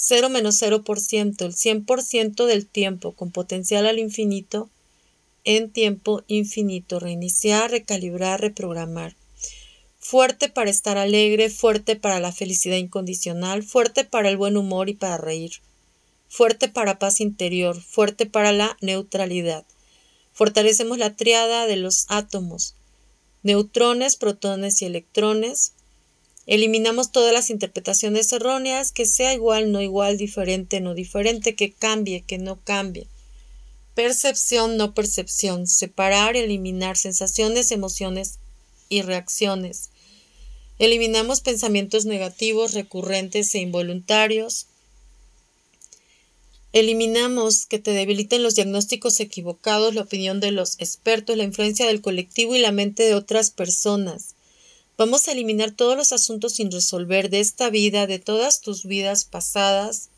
0 0.00 0.30
menos 0.30 0.62
0%, 0.62 1.44
el 1.44 1.54
100% 1.54 2.46
del 2.46 2.66
tiempo 2.66 3.12
con 3.12 3.30
potencial 3.30 3.86
al 3.86 3.98
infinito, 3.98 4.70
en 5.44 5.70
tiempo 5.70 6.22
infinito, 6.26 6.98
reiniciar, 6.98 7.70
recalibrar, 7.70 8.40
reprogramar. 8.40 9.16
Fuerte 9.98 10.48
para 10.48 10.70
estar 10.70 10.96
alegre, 10.96 11.50
fuerte 11.50 11.96
para 11.96 12.20
la 12.20 12.32
felicidad 12.32 12.76
incondicional, 12.76 13.62
fuerte 13.62 14.04
para 14.04 14.30
el 14.30 14.36
buen 14.38 14.56
humor 14.56 14.88
y 14.88 14.94
para 14.94 15.18
reír 15.18 15.60
fuerte 16.28 16.68
para 16.68 16.98
paz 16.98 17.20
interior, 17.20 17.80
fuerte 17.80 18.26
para 18.26 18.52
la 18.52 18.76
neutralidad. 18.80 19.64
Fortalecemos 20.32 20.98
la 20.98 21.16
triada 21.16 21.66
de 21.66 21.76
los 21.76 22.06
átomos, 22.08 22.74
neutrones, 23.42 24.16
protones 24.16 24.80
y 24.82 24.84
electrones. 24.84 25.72
Eliminamos 26.48 27.12
todas 27.12 27.34
las 27.34 27.50
interpretaciones 27.50 28.32
erróneas, 28.32 28.90
que 28.90 29.04
sea 29.04 29.34
igual, 29.34 29.70
no 29.70 29.82
igual, 29.82 30.16
diferente, 30.16 30.80
no 30.80 30.94
diferente, 30.94 31.54
que 31.54 31.72
cambie, 31.72 32.22
que 32.22 32.38
no 32.38 32.58
cambie. 32.64 33.06
Percepción, 33.94 34.78
no 34.78 34.94
percepción. 34.94 35.66
Separar, 35.66 36.36
eliminar 36.36 36.96
sensaciones, 36.96 37.70
emociones 37.70 38.38
y 38.88 39.02
reacciones. 39.02 39.90
Eliminamos 40.78 41.42
pensamientos 41.42 42.06
negativos, 42.06 42.72
recurrentes 42.72 43.54
e 43.54 43.58
involuntarios. 43.58 44.68
Eliminamos 46.72 47.66
que 47.66 47.78
te 47.78 47.90
debiliten 47.90 48.42
los 48.42 48.54
diagnósticos 48.54 49.20
equivocados, 49.20 49.94
la 49.94 50.00
opinión 50.00 50.40
de 50.40 50.52
los 50.52 50.76
expertos, 50.80 51.36
la 51.36 51.44
influencia 51.44 51.86
del 51.86 52.00
colectivo 52.00 52.56
y 52.56 52.60
la 52.60 52.72
mente 52.72 53.02
de 53.02 53.14
otras 53.14 53.50
personas. 53.50 54.34
Vamos 54.98 55.28
a 55.28 55.32
eliminar 55.32 55.70
todos 55.70 55.96
los 55.96 56.12
asuntos 56.12 56.54
sin 56.54 56.72
resolver 56.72 57.30
de 57.30 57.38
esta 57.38 57.70
vida, 57.70 58.08
de 58.08 58.18
todas 58.18 58.60
tus 58.60 58.84
vidas 58.84 59.24
pasadas 59.24 60.08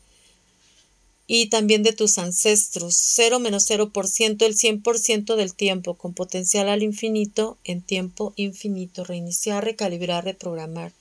y 1.27 1.49
también 1.49 1.83
de 1.83 1.93
tus 1.93 2.17
ancestros. 2.17 2.95
0 2.95 3.37
menos 3.37 3.69
0%, 3.69 4.43
el 4.43 4.55
100% 4.55 5.35
del 5.35 5.53
tiempo, 5.53 5.93
con 5.93 6.15
potencial 6.15 6.67
al 6.67 6.81
infinito, 6.81 7.59
en 7.63 7.83
tiempo 7.83 8.33
infinito. 8.37 9.03
Reiniciar, 9.03 9.63
recalibrar, 9.63 10.25
reprogramar. 10.25 10.93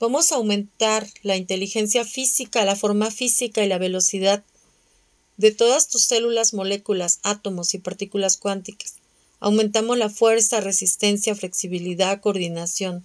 Vamos 0.00 0.32
a 0.32 0.34
aumentar 0.34 1.06
la 1.22 1.36
inteligencia 1.36 2.04
física, 2.04 2.64
la 2.64 2.74
forma 2.74 3.12
física 3.12 3.64
y 3.64 3.68
la 3.68 3.78
velocidad 3.78 4.42
de 5.36 5.52
todas 5.52 5.86
tus 5.86 6.02
células, 6.02 6.54
moléculas, 6.54 7.20
átomos 7.22 7.72
y 7.72 7.78
partículas 7.78 8.36
cuánticas. 8.36 8.96
Aumentamos 9.40 9.98
la 9.98 10.08
fuerza, 10.08 10.60
resistencia, 10.60 11.34
flexibilidad, 11.34 12.20
coordinación, 12.20 13.04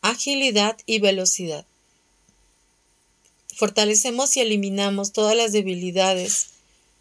agilidad 0.00 0.76
y 0.86 0.98
velocidad. 1.00 1.66
Fortalecemos 3.54 4.36
y 4.36 4.40
eliminamos 4.40 5.12
todas 5.12 5.36
las 5.36 5.52
debilidades 5.52 6.48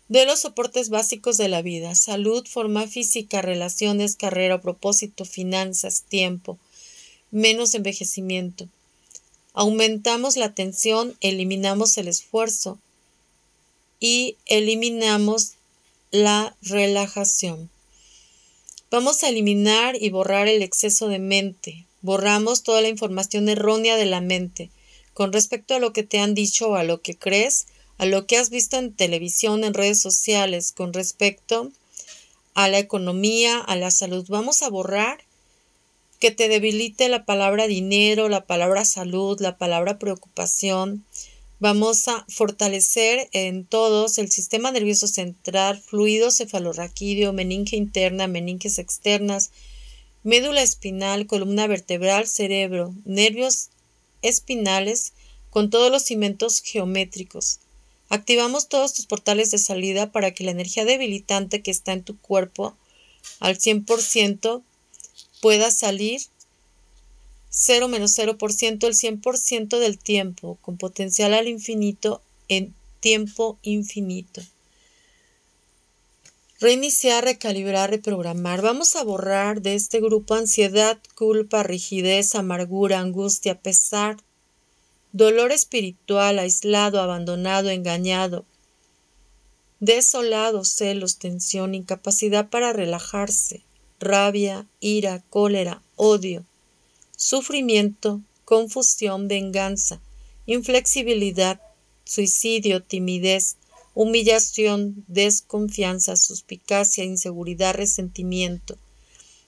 de 0.07 0.25
los 0.25 0.41
soportes 0.41 0.89
básicos 0.89 1.37
de 1.37 1.49
la 1.49 1.61
vida, 1.61 1.95
salud, 1.95 2.45
forma 2.47 2.87
física, 2.87 3.41
relaciones, 3.41 4.15
carrera, 4.15 4.61
propósito, 4.61 5.25
finanzas, 5.25 6.03
tiempo, 6.07 6.57
menos 7.31 7.73
envejecimiento, 7.73 8.69
Aumentamos 9.57 10.35
la 10.35 10.53
tensión, 10.53 11.15
eliminamos 11.21 11.97
el 11.97 12.09
esfuerzo 12.09 12.77
y 14.01 14.35
eliminamos 14.47 15.53
la 16.15 16.55
relajación. 16.61 17.69
Vamos 18.89 19.23
a 19.23 19.29
eliminar 19.29 20.01
y 20.01 20.09
borrar 20.09 20.47
el 20.47 20.63
exceso 20.63 21.09
de 21.09 21.19
mente. 21.19 21.85
Borramos 22.01 22.63
toda 22.63 22.81
la 22.81 22.87
información 22.87 23.49
errónea 23.49 23.97
de 23.97 24.05
la 24.05 24.21
mente 24.21 24.71
con 25.13 25.33
respecto 25.33 25.75
a 25.75 25.79
lo 25.79 25.93
que 25.93 26.03
te 26.03 26.19
han 26.19 26.33
dicho 26.33 26.69
o 26.69 26.75
a 26.75 26.83
lo 26.83 27.01
que 27.01 27.17
crees, 27.17 27.67
a 27.97 28.05
lo 28.05 28.27
que 28.27 28.37
has 28.37 28.49
visto 28.49 28.77
en 28.77 28.93
televisión, 28.93 29.63
en 29.63 29.73
redes 29.73 30.01
sociales, 30.01 30.71
con 30.71 30.93
respecto 30.93 31.71
a 32.53 32.67
la 32.67 32.79
economía, 32.79 33.59
a 33.59 33.75
la 33.75 33.91
salud. 33.91 34.25
Vamos 34.27 34.61
a 34.61 34.69
borrar 34.69 35.23
que 36.19 36.31
te 36.31 36.47
debilite 36.47 37.09
la 37.09 37.25
palabra 37.25 37.67
dinero, 37.67 38.29
la 38.29 38.45
palabra 38.45 38.85
salud, 38.85 39.39
la 39.39 39.57
palabra 39.57 39.99
preocupación. 39.99 41.05
Vamos 41.59 42.09
a 42.09 42.25
fortalecer 42.27 43.29
en 43.31 43.65
todos 43.65 44.17
el 44.17 44.29
sistema 44.29 44.71
nervioso 44.71 45.07
central, 45.07 45.81
fluido 45.81 46.29
cefalorraquídeo, 46.29 47.31
meninge 47.31 47.77
interna, 47.77 48.27
meninges 48.27 48.77
externas, 48.77 49.51
médula 50.23 50.61
espinal, 50.61 51.27
columna 51.27 51.65
vertebral, 51.67 52.27
cerebro, 52.27 52.93
nervios 53.05 53.69
espinales, 54.21 55.13
con 55.49 55.69
todos 55.69 55.89
los 55.89 56.03
cimientos 56.03 56.61
geométricos. 56.61 57.59
Activamos 58.09 58.67
todos 58.67 58.93
tus 58.93 59.05
portales 59.05 59.51
de 59.51 59.57
salida 59.57 60.11
para 60.11 60.31
que 60.31 60.43
la 60.43 60.51
energía 60.51 60.83
debilitante 60.83 61.61
que 61.61 61.71
está 61.71 61.93
en 61.93 62.03
tu 62.03 62.19
cuerpo 62.19 62.75
al 63.39 63.57
100% 63.57 64.61
pueda 65.39 65.71
salir 65.71 66.21
0 67.57 67.87
menos 67.87 68.17
0% 68.19 68.85
el 68.85 68.93
100% 68.93 69.79
del 69.79 69.97
tiempo, 69.97 70.57
con 70.61 70.75
potencial 70.75 71.33
al 71.33 71.47
infinito 71.47 72.21
en 72.49 72.75
tiempo 72.99 73.57
infinito. 73.61 74.41
Reiniciar, 76.59 77.23
recalibrar, 77.23 77.91
reprogramar. 77.91 78.61
Vamos 78.61 78.97
a 78.97 79.05
borrar 79.05 79.61
de 79.61 79.75
este 79.75 80.01
grupo 80.01 80.33
ansiedad, 80.33 80.99
culpa, 81.15 81.63
rigidez, 81.63 82.35
amargura, 82.35 82.99
angustia, 82.99 83.57
pesar, 83.57 84.17
dolor 85.13 85.53
espiritual, 85.53 86.39
aislado, 86.39 86.99
abandonado, 86.99 87.69
engañado, 87.69 88.43
desolado, 89.79 90.65
celos, 90.65 91.19
tensión, 91.19 91.73
incapacidad 91.73 92.49
para 92.49 92.73
relajarse, 92.73 93.63
rabia, 94.01 94.67
ira, 94.81 95.23
cólera, 95.29 95.81
odio, 95.95 96.43
sufrimiento, 97.15 98.21
confusión, 98.43 99.27
venganza, 99.27 100.01
inflexibilidad, 100.45 101.61
suicidio, 102.03 102.81
timidez, 102.81 103.57
humillación, 103.93 105.03
desconfianza, 105.07 106.15
suspicacia, 106.15 107.03
inseguridad, 107.03 107.73
resentimiento, 107.73 108.77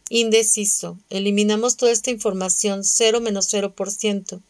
indeciso. 0.09 0.97
Eliminamos 1.09 1.77
toda 1.77 1.91
esta 1.91 2.11
información 2.11 2.83
0 2.83 3.21
menos 3.21 3.53
0% 3.53 4.41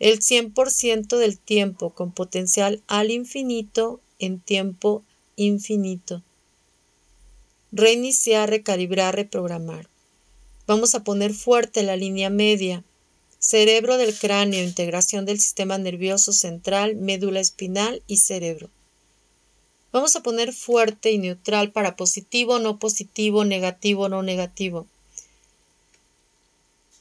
el 0.00 0.20
100% 0.20 1.16
del 1.16 1.38
tiempo 1.38 1.90
con 1.90 2.12
potencial 2.12 2.82
al 2.88 3.10
infinito 3.10 4.00
en 4.18 4.40
tiempo 4.40 5.02
infinito. 5.36 6.22
Reiniciar, 7.72 8.50
recalibrar, 8.50 9.14
reprogramar. 9.14 9.88
Vamos 10.66 10.94
a 10.94 11.04
poner 11.04 11.34
fuerte 11.34 11.82
la 11.82 11.96
línea 11.96 12.30
media. 12.30 12.82
Cerebro 13.38 13.98
del 13.98 14.16
cráneo, 14.16 14.62
integración 14.62 15.26
del 15.26 15.38
sistema 15.38 15.76
nervioso 15.76 16.32
central, 16.32 16.96
médula 16.96 17.40
espinal 17.40 18.02
y 18.06 18.16
cerebro. 18.16 18.70
Vamos 19.92 20.16
a 20.16 20.22
poner 20.22 20.54
fuerte 20.54 21.12
y 21.12 21.18
neutral 21.18 21.70
para 21.70 21.96
positivo, 21.96 22.58
no 22.58 22.78
positivo, 22.78 23.44
negativo, 23.44 24.08
no 24.08 24.22
negativo. 24.22 24.86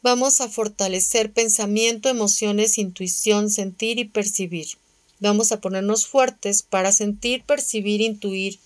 Vamos 0.01 0.41
a 0.41 0.50
fortalecer 0.50 1.32
pensamiento, 1.32 2.10
emociones, 2.10 2.77
intuición, 2.77 3.50
sentir 3.50 3.98
y 3.98 4.05
percibir. 4.05 4.67
Vamos 5.22 5.53
a 5.53 5.62
ponernos 5.62 6.05
fuertes 6.05 6.62
para 6.62 6.91
sentir, 6.91 7.43
percibir, 7.43 8.01
intuir. 8.01 8.60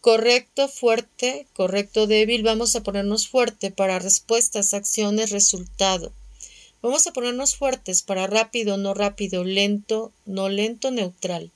Correcto, 0.00 0.68
fuerte, 0.68 1.46
correcto, 1.54 2.06
débil. 2.06 2.42
Vamos 2.42 2.76
a 2.76 2.82
ponernos 2.82 3.28
fuerte 3.28 3.70
para 3.70 3.98
respuestas, 3.98 4.74
acciones, 4.74 5.30
resultado. 5.30 6.12
Vamos 6.82 7.06
a 7.06 7.12
ponernos 7.12 7.56
fuertes 7.56 8.02
para 8.02 8.26
rápido, 8.26 8.76
no 8.76 8.94
rápido, 8.94 9.44
lento, 9.44 10.12
no 10.24 10.48
lento, 10.48 10.90
neutral. 10.90 11.50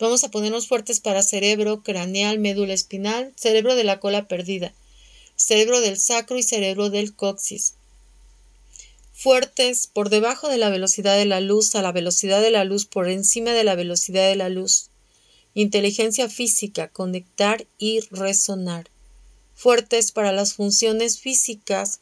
Vamos 0.00 0.24
a 0.24 0.30
ponernos 0.30 0.66
fuertes 0.66 0.98
para 1.00 1.22
cerebro, 1.22 1.82
craneal, 1.82 2.40
médula 2.40 2.74
espinal, 2.74 3.32
cerebro 3.36 3.76
de 3.76 3.84
la 3.84 4.00
cola 4.00 4.26
perdida, 4.26 4.74
cerebro 5.36 5.80
del 5.80 5.98
sacro 5.98 6.36
y 6.36 6.42
cerebro 6.42 6.90
del 6.90 7.14
coxis 7.14 7.74
fuertes 9.22 9.86
por 9.86 10.08
debajo 10.08 10.48
de 10.48 10.58
la 10.58 10.68
velocidad 10.68 11.16
de 11.16 11.26
la 11.26 11.40
luz 11.40 11.76
a 11.76 11.82
la 11.82 11.92
velocidad 11.92 12.42
de 12.42 12.50
la 12.50 12.64
luz 12.64 12.86
por 12.86 13.08
encima 13.08 13.52
de 13.52 13.62
la 13.62 13.76
velocidad 13.76 14.28
de 14.28 14.34
la 14.34 14.48
luz. 14.48 14.88
Inteligencia 15.54 16.28
física, 16.28 16.88
conectar 16.88 17.66
y 17.78 18.00
resonar. 18.10 18.88
Fuertes 19.54 20.12
para 20.12 20.32
las 20.32 20.54
funciones 20.54 21.18
físicas, 21.18 22.00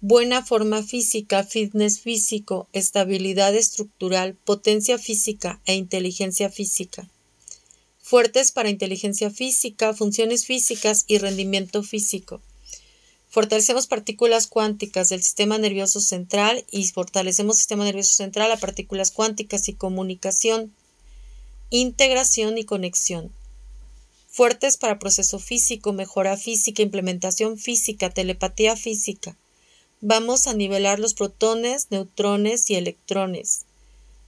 buena 0.00 0.44
forma 0.44 0.82
física, 0.82 1.44
fitness 1.44 2.00
físico, 2.00 2.68
estabilidad 2.72 3.54
estructural, 3.54 4.34
potencia 4.44 4.98
física 4.98 5.60
e 5.64 5.74
inteligencia 5.74 6.50
física. 6.50 7.08
Fuertes 8.02 8.52
para 8.52 8.70
inteligencia 8.70 9.30
física, 9.30 9.94
funciones 9.94 10.44
físicas 10.46 11.04
y 11.06 11.18
rendimiento 11.18 11.82
físico 11.82 12.40
Fortalecemos 13.30 13.86
partículas 13.86 14.48
cuánticas 14.48 15.08
del 15.08 15.22
sistema 15.22 15.56
nervioso 15.56 16.00
central 16.00 16.64
y 16.72 16.84
fortalecemos 16.88 17.58
sistema 17.58 17.84
nervioso 17.84 18.12
central 18.12 18.50
a 18.50 18.56
partículas 18.56 19.12
cuánticas 19.12 19.68
y 19.68 19.74
comunicación, 19.74 20.74
integración 21.70 22.58
y 22.58 22.64
conexión. 22.64 23.32
Fuertes 24.28 24.76
para 24.76 24.98
proceso 24.98 25.38
físico, 25.38 25.92
mejora 25.92 26.36
física, 26.36 26.82
implementación 26.82 27.58
física, 27.58 28.10
telepatía 28.10 28.76
física. 28.76 29.36
Vamos 30.00 30.46
a 30.46 30.54
nivelar 30.54 30.98
los 30.98 31.14
protones, 31.14 31.88
neutrones 31.90 32.68
y 32.70 32.74
electrones. 32.74 33.66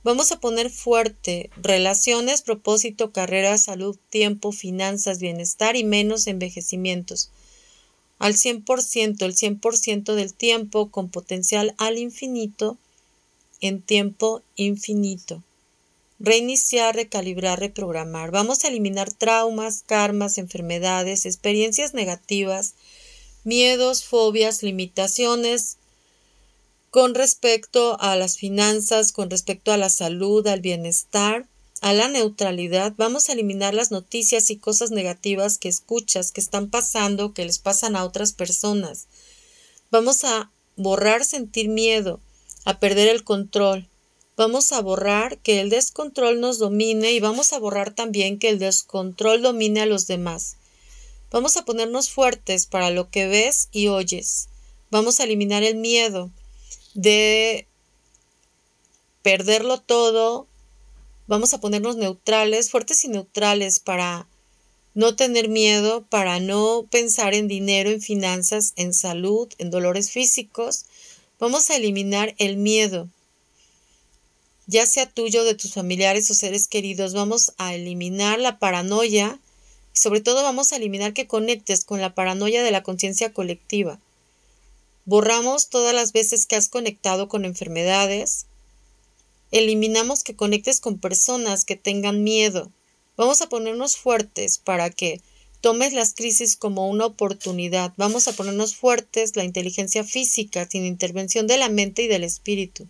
Vamos 0.04 0.32
a 0.32 0.40
poner 0.40 0.70
fuerte 0.70 1.50
relaciones, 1.56 2.42
propósito, 2.42 3.12
carrera, 3.12 3.56
salud, 3.58 3.96
tiempo, 4.10 4.52
finanzas, 4.52 5.18
bienestar 5.18 5.76
y 5.76 5.84
menos 5.84 6.26
envejecimientos 6.26 7.30
al 8.22 8.34
100%, 8.34 9.24
el 9.24 9.34
100% 9.34 10.14
del 10.14 10.32
tiempo 10.32 10.92
con 10.92 11.08
potencial 11.08 11.74
al 11.76 11.98
infinito 11.98 12.78
en 13.60 13.82
tiempo 13.82 14.42
infinito. 14.54 15.42
Reiniciar, 16.22 16.94
recalibrar, 16.94 17.60
reprogramar. 17.60 18.30
Vamos 18.30 18.64
a 18.64 18.68
eliminar 18.68 19.12
traumas, 19.12 19.82
karmas, 19.84 20.38
enfermedades, 20.38 21.26
experiencias 21.26 21.92
negativas, 21.92 22.74
miedos, 23.44 24.04
fobias, 24.04 24.62
limitaciones 24.62 25.78
con 26.90 27.14
respecto 27.14 28.00
a 28.00 28.16
las 28.16 28.36
finanzas, 28.36 29.12
con 29.12 29.30
respecto 29.30 29.72
a 29.72 29.76
la 29.76 29.88
salud, 29.88 30.46
al 30.46 30.60
bienestar, 30.60 31.46
a 31.82 31.92
la 31.92 32.06
neutralidad, 32.06 32.94
vamos 32.96 33.28
a 33.28 33.32
eliminar 33.32 33.74
las 33.74 33.90
noticias 33.90 34.50
y 34.50 34.56
cosas 34.56 34.92
negativas 34.92 35.58
que 35.58 35.68
escuchas, 35.68 36.30
que 36.30 36.40
están 36.40 36.70
pasando, 36.70 37.34
que 37.34 37.44
les 37.44 37.58
pasan 37.58 37.96
a 37.96 38.04
otras 38.04 38.32
personas. 38.32 39.08
Vamos 39.90 40.22
a 40.22 40.52
borrar 40.76 41.24
sentir 41.24 41.68
miedo, 41.68 42.20
a 42.64 42.78
perder 42.78 43.08
el 43.08 43.24
control. 43.24 43.88
Vamos 44.36 44.72
a 44.72 44.80
borrar 44.80 45.38
que 45.38 45.60
el 45.60 45.70
descontrol 45.70 46.40
nos 46.40 46.58
domine 46.58 47.12
y 47.12 47.20
vamos 47.20 47.52
a 47.52 47.58
borrar 47.58 47.94
también 47.94 48.38
que 48.38 48.48
el 48.48 48.58
descontrol 48.58 49.42
domine 49.42 49.82
a 49.82 49.86
los 49.86 50.06
demás. 50.06 50.56
Vamos 51.30 51.56
a 51.56 51.64
ponernos 51.64 52.10
fuertes 52.10 52.66
para 52.66 52.90
lo 52.90 53.10
que 53.10 53.26
ves 53.26 53.68
y 53.72 53.88
oyes. 53.88 54.48
Vamos 54.90 55.20
a 55.20 55.24
eliminar 55.24 55.62
el 55.62 55.76
miedo 55.76 56.30
de 56.94 57.66
perderlo 59.22 59.78
todo 59.78 60.46
Vamos 61.32 61.54
a 61.54 61.60
ponernos 61.60 61.96
neutrales, 61.96 62.70
fuertes 62.70 63.04
y 63.04 63.08
neutrales 63.08 63.78
para 63.78 64.26
no 64.94 65.14
tener 65.14 65.48
miedo, 65.48 66.04
para 66.10 66.40
no 66.40 66.86
pensar 66.90 67.32
en 67.32 67.48
dinero, 67.48 67.90
en 67.90 68.02
finanzas, 68.02 68.72
en 68.76 68.92
salud, 68.92 69.48
en 69.58 69.70
dolores 69.70 70.10
físicos. 70.10 70.84
Vamos 71.38 71.70
a 71.70 71.76
eliminar 71.76 72.34
el 72.38 72.56
miedo, 72.56 73.08
ya 74.72 74.86
sea 74.86 75.06
tuyo, 75.06 75.44
de 75.44 75.54
tus 75.54 75.74
familiares 75.74 76.30
o 76.30 76.34
seres 76.34 76.66
queridos. 76.66 77.14
Vamos 77.14 77.52
a 77.58 77.74
eliminar 77.74 78.40
la 78.40 78.58
paranoia 78.58 79.38
y 79.94 79.98
sobre 79.98 80.20
todo 80.20 80.42
vamos 80.42 80.72
a 80.72 80.76
eliminar 80.76 81.12
que 81.12 81.28
conectes 81.28 81.84
con 81.84 82.00
la 82.00 82.14
paranoia 82.14 82.64
de 82.64 82.72
la 82.72 82.82
conciencia 82.82 83.32
colectiva. 83.32 84.00
Borramos 85.04 85.68
todas 85.68 85.94
las 85.94 86.12
veces 86.12 86.46
que 86.46 86.56
has 86.56 86.68
conectado 86.68 87.28
con 87.28 87.44
enfermedades, 87.44 88.46
Eliminamos 89.52 90.24
que 90.24 90.34
conectes 90.34 90.80
con 90.80 90.98
personas 90.98 91.66
que 91.66 91.76
tengan 91.76 92.24
miedo. 92.24 92.72
Vamos 93.18 93.42
a 93.42 93.50
ponernos 93.50 93.98
fuertes 93.98 94.56
para 94.56 94.88
que 94.88 95.20
tomes 95.60 95.92
las 95.92 96.14
crisis 96.14 96.56
como 96.56 96.88
una 96.88 97.04
oportunidad. 97.04 97.92
Vamos 97.98 98.28
a 98.28 98.32
ponernos 98.32 98.74
fuertes 98.74 99.36
la 99.36 99.44
inteligencia 99.44 100.04
física 100.04 100.66
sin 100.66 100.86
intervención 100.86 101.46
de 101.46 101.58
la 101.58 101.68
mente 101.68 102.02
y 102.02 102.08
del 102.08 102.24
espíritu. 102.24 102.88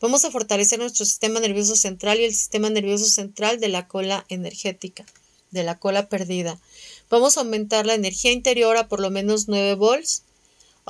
Vamos 0.00 0.24
a 0.24 0.30
fortalecer 0.30 0.78
nuestro 0.78 1.04
sistema 1.04 1.40
nervioso 1.40 1.76
central 1.76 2.20
y 2.20 2.24
el 2.24 2.34
sistema 2.34 2.70
nervioso 2.70 3.06
central 3.06 3.60
de 3.60 3.68
la 3.68 3.86
cola 3.86 4.24
energética, 4.28 5.04
de 5.50 5.62
la 5.62 5.78
cola 5.78 6.08
perdida. 6.08 6.58
Vamos 7.10 7.36
a 7.36 7.40
aumentar 7.40 7.86
la 7.86 7.94
energía 7.94 8.32
interior 8.32 8.76
a 8.76 8.88
por 8.88 9.00
lo 9.00 9.10
menos 9.10 9.48
9 9.48 9.74
volts 9.74 10.22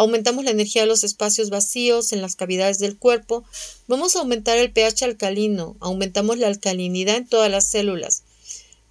Aumentamos 0.00 0.44
la 0.44 0.52
energía 0.52 0.80
de 0.80 0.88
los 0.88 1.04
espacios 1.04 1.50
vacíos 1.50 2.14
en 2.14 2.22
las 2.22 2.34
cavidades 2.34 2.78
del 2.78 2.96
cuerpo. 2.96 3.44
Vamos 3.86 4.16
a 4.16 4.20
aumentar 4.20 4.56
el 4.56 4.72
pH 4.72 5.04
alcalino. 5.04 5.76
Aumentamos 5.80 6.38
la 6.38 6.46
alcalinidad 6.46 7.16
en 7.16 7.26
todas 7.26 7.50
las 7.50 7.70
células. 7.70 8.22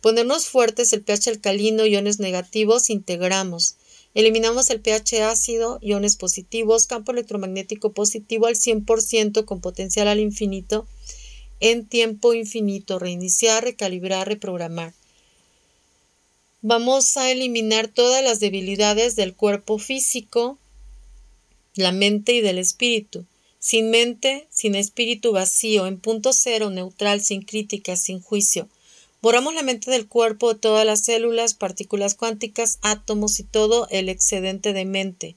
Ponernos 0.01 0.45
fuertes 0.45 0.93
el 0.93 1.01
pH 1.01 1.31
alcalino, 1.31 1.85
iones 1.85 2.19
negativos, 2.19 2.91
integramos. 2.91 3.75
Eliminamos 4.15 4.69
el 4.69 4.81
pH 4.81 5.23
ácido, 5.23 5.77
iones 5.81 6.15
positivos, 6.15 6.87
campo 6.87 7.11
electromagnético 7.11 7.93
positivo 7.93 8.47
al 8.47 8.55
100% 8.55 9.45
con 9.45 9.61
potencial 9.61 10.07
al 10.07 10.19
infinito 10.19 10.87
en 11.59 11.85
tiempo 11.85 12.33
infinito, 12.33 12.99
reiniciar, 12.99 13.63
recalibrar, 13.63 14.27
reprogramar. 14.27 14.93
Vamos 16.61 17.17
a 17.17 17.31
eliminar 17.31 17.87
todas 17.87 18.23
las 18.23 18.39
debilidades 18.39 19.15
del 19.15 19.33
cuerpo 19.33 19.77
físico, 19.77 20.57
la 21.75 21.91
mente 21.91 22.33
y 22.33 22.41
del 22.41 22.57
espíritu. 22.57 23.25
Sin 23.59 23.89
mente, 23.89 24.47
sin 24.49 24.75
espíritu 24.75 25.33
vacío, 25.33 25.85
en 25.85 25.99
punto 25.99 26.31
cero, 26.33 26.69
neutral, 26.69 27.21
sin 27.21 27.41
crítica, 27.41 27.95
sin 27.97 28.21
juicio. 28.21 28.69
Borramos 29.21 29.53
la 29.53 29.63
mente 29.63 29.91
del 29.91 30.07
cuerpo, 30.07 30.55
todas 30.55 30.85
las 30.85 31.03
células, 31.03 31.53
partículas 31.53 32.15
cuánticas, 32.15 32.79
átomos 32.81 33.39
y 33.41 33.43
todo 33.43 33.87
el 33.89 34.07
excedente 34.07 34.71
de 34.71 34.85
mente. 34.85 35.35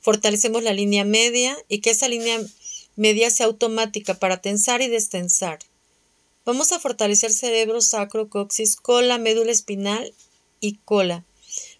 Fortalecemos 0.00 0.64
la 0.64 0.72
línea 0.72 1.04
media 1.04 1.56
y 1.68 1.78
que 1.78 1.90
esa 1.90 2.08
línea 2.08 2.40
media 2.96 3.30
sea 3.30 3.46
automática 3.46 4.14
para 4.14 4.40
tensar 4.40 4.82
y 4.82 4.88
destensar. 4.88 5.60
Vamos 6.44 6.72
a 6.72 6.80
fortalecer 6.80 7.32
cerebro, 7.32 7.80
sacro, 7.80 8.28
coxis, 8.28 8.74
cola, 8.74 9.18
médula 9.18 9.52
espinal 9.52 10.12
y 10.60 10.78
cola. 10.84 11.24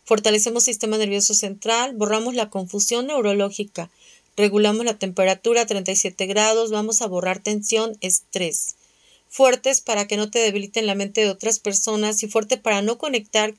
Fortalecemos 0.04 0.62
sistema 0.62 0.96
nervioso 0.96 1.34
central, 1.34 1.96
borramos 1.96 2.36
la 2.36 2.50
confusión 2.50 3.08
neurológica, 3.08 3.90
regulamos 4.36 4.84
la 4.84 4.98
temperatura 4.98 5.62
a 5.62 5.66
37 5.66 6.26
grados, 6.26 6.70
vamos 6.70 7.02
a 7.02 7.08
borrar 7.08 7.42
tensión, 7.42 7.96
estrés. 8.00 8.76
Fuertes 9.32 9.80
para 9.80 10.06
que 10.06 10.18
no 10.18 10.30
te 10.30 10.40
debiliten 10.40 10.86
la 10.86 10.94
mente 10.94 11.22
de 11.22 11.30
otras 11.30 11.58
personas 11.58 12.22
y 12.22 12.28
fuerte 12.28 12.58
para 12.58 12.82
no 12.82 12.98
conectar 12.98 13.54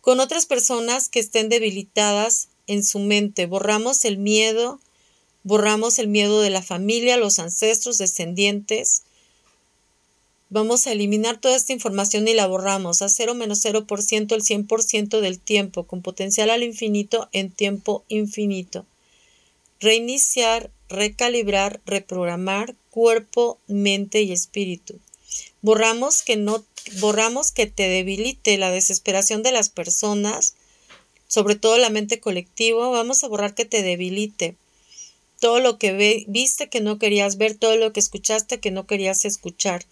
con 0.00 0.18
otras 0.18 0.46
personas 0.46 1.10
que 1.10 1.20
estén 1.20 1.50
debilitadas 1.50 2.48
en 2.66 2.82
su 2.82 2.98
mente. 2.98 3.44
Borramos 3.44 4.06
el 4.06 4.16
miedo, 4.16 4.80
borramos 5.44 5.98
el 5.98 6.08
miedo 6.08 6.40
de 6.40 6.48
la 6.48 6.62
familia, 6.62 7.18
los 7.18 7.38
ancestros, 7.38 7.98
descendientes, 7.98 9.02
Vamos 10.54 10.86
a 10.86 10.92
eliminar 10.92 11.40
toda 11.40 11.56
esta 11.56 11.72
información 11.72 12.28
y 12.28 12.34
la 12.34 12.46
borramos 12.46 13.00
a 13.00 13.08
0 13.08 13.34
menos 13.34 13.64
0% 13.64 14.34
el 14.34 14.42
100% 14.42 15.20
del 15.22 15.40
tiempo, 15.40 15.84
con 15.84 16.02
potencial 16.02 16.50
al 16.50 16.62
infinito 16.62 17.30
en 17.32 17.50
tiempo 17.50 18.04
infinito. 18.08 18.84
Reiniciar, 19.82 20.70
recalibrar, 20.88 21.82
reprogramar 21.84 22.74
cuerpo, 22.88 23.58
mente 23.66 24.22
y 24.22 24.32
espíritu. 24.32 24.98
Borramos 25.60 26.22
que 26.22 26.36
no 26.36 26.64
borramos 27.00 27.52
que 27.52 27.66
te 27.66 27.88
debilite 27.88 28.56
la 28.56 28.70
desesperación 28.70 29.42
de 29.42 29.52
las 29.52 29.68
personas, 29.68 30.54
sobre 31.28 31.54
todo 31.54 31.76
la 31.76 31.90
mente 31.90 32.18
colectiva, 32.18 32.88
vamos 32.88 33.22
a 33.22 33.28
borrar 33.28 33.54
que 33.54 33.66
te 33.66 33.82
debilite 33.82 34.56
todo 35.38 35.60
lo 35.60 35.78
que 35.78 36.24
viste 36.28 36.68
que 36.70 36.80
no 36.80 36.98
querías 36.98 37.36
ver, 37.36 37.54
todo 37.54 37.76
lo 37.76 37.92
que 37.92 38.00
escuchaste 38.00 38.60
que 38.60 38.70
no 38.70 38.86
querías 38.86 39.26
escuchar 39.26 39.84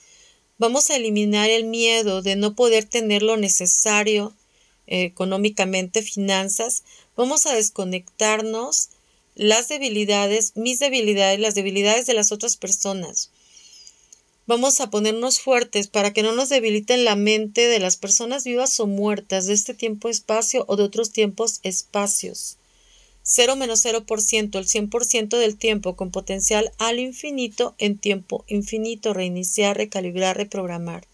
Vamos 0.61 0.91
a 0.91 0.97
eliminar 0.97 1.49
el 1.49 1.65
miedo 1.65 2.21
de 2.21 2.37
no 2.37 2.55
poder 2.55 2.85
tener 2.85 3.23
lo 3.23 3.39
necesario 3.39 4.35
eh, 4.87 5.05
económicamente, 5.05 6.03
finanzas. 6.03 6.83
Vamos 7.17 7.47
a 7.47 7.55
desconectarnos 7.55 8.91
las 9.35 9.69
debilidades, 9.69 10.53
mis 10.57 10.79
debilidades, 10.79 11.41
las 11.41 11.55
debilidades 11.55 12.07
de 12.07 12.15
las 12.15 12.33
otras 12.33 12.57
personas. 12.57 13.31
Vamos 14.47 14.81
a 14.81 14.91
ponernos 14.91 15.39
fuertes 15.39 15.87
para 15.87 16.13
que 16.13 16.23
no 16.23 16.33
nos 16.33 16.49
debiliten 16.49 17.05
la 17.05 17.15
mente 17.15 17.69
de 17.69 17.79
las 17.79 17.97
personas 17.97 18.45
vivas 18.45 18.81
o 18.81 18.87
muertas 18.87 19.47
de 19.47 19.53
este 19.53 19.75
tiempo-espacio 19.75 20.65
o 20.67 20.77
de 20.77 20.83
otros 20.83 21.13
tiempos-espacios. 21.13 22.57
0 23.23 23.55
menos 23.55 23.85
0%, 23.85 24.59
el 24.59 24.67
100% 24.67 25.39
del 25.39 25.57
tiempo 25.57 25.95
con 25.95 26.11
potencial 26.11 26.73
al 26.79 26.99
infinito 26.99 27.77
en 27.79 27.97
tiempo 27.99 28.45
infinito, 28.49 29.15
reiniciar, 29.15 29.77
recalibrar, 29.77 30.37
reprogramar. 30.37 31.07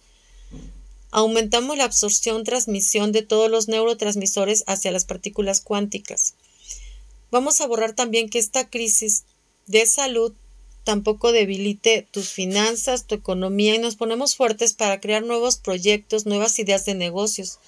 Aumentamos 1.11 1.77
la 1.77 1.85
absorción, 1.85 2.45
transmisión 2.45 3.13
de 3.13 3.23
todos 3.23 3.51
los 3.51 3.69
neurotransmisores 3.69 4.65
hacia 4.67 4.93
las 4.93 5.05
partículas 5.05 5.61
cuánticas. 5.61 6.35
Vamos 7.31 7.61
a 7.61 7.67
borrar 7.67 7.95
también 7.95 8.29
que 8.29 8.39
esta 8.39 8.69
crisis 8.69 9.25
de 9.67 9.87
salud 9.87 10.33
tampoco 10.85 11.33
debilite 11.33 12.07
tus 12.11 12.31
finanzas, 12.31 13.07
tu 13.07 13.15
economía 13.17 13.75
y 13.75 13.79
nos 13.79 13.97
ponemos 13.97 14.37
fuertes 14.37 14.75
para 14.75 15.01
crear 15.01 15.23
nuevos 15.23 15.57
proyectos, 15.57 16.27
nuevas 16.27 16.59
ideas 16.59 16.85
de 16.85 16.95
negocios, 16.95 17.59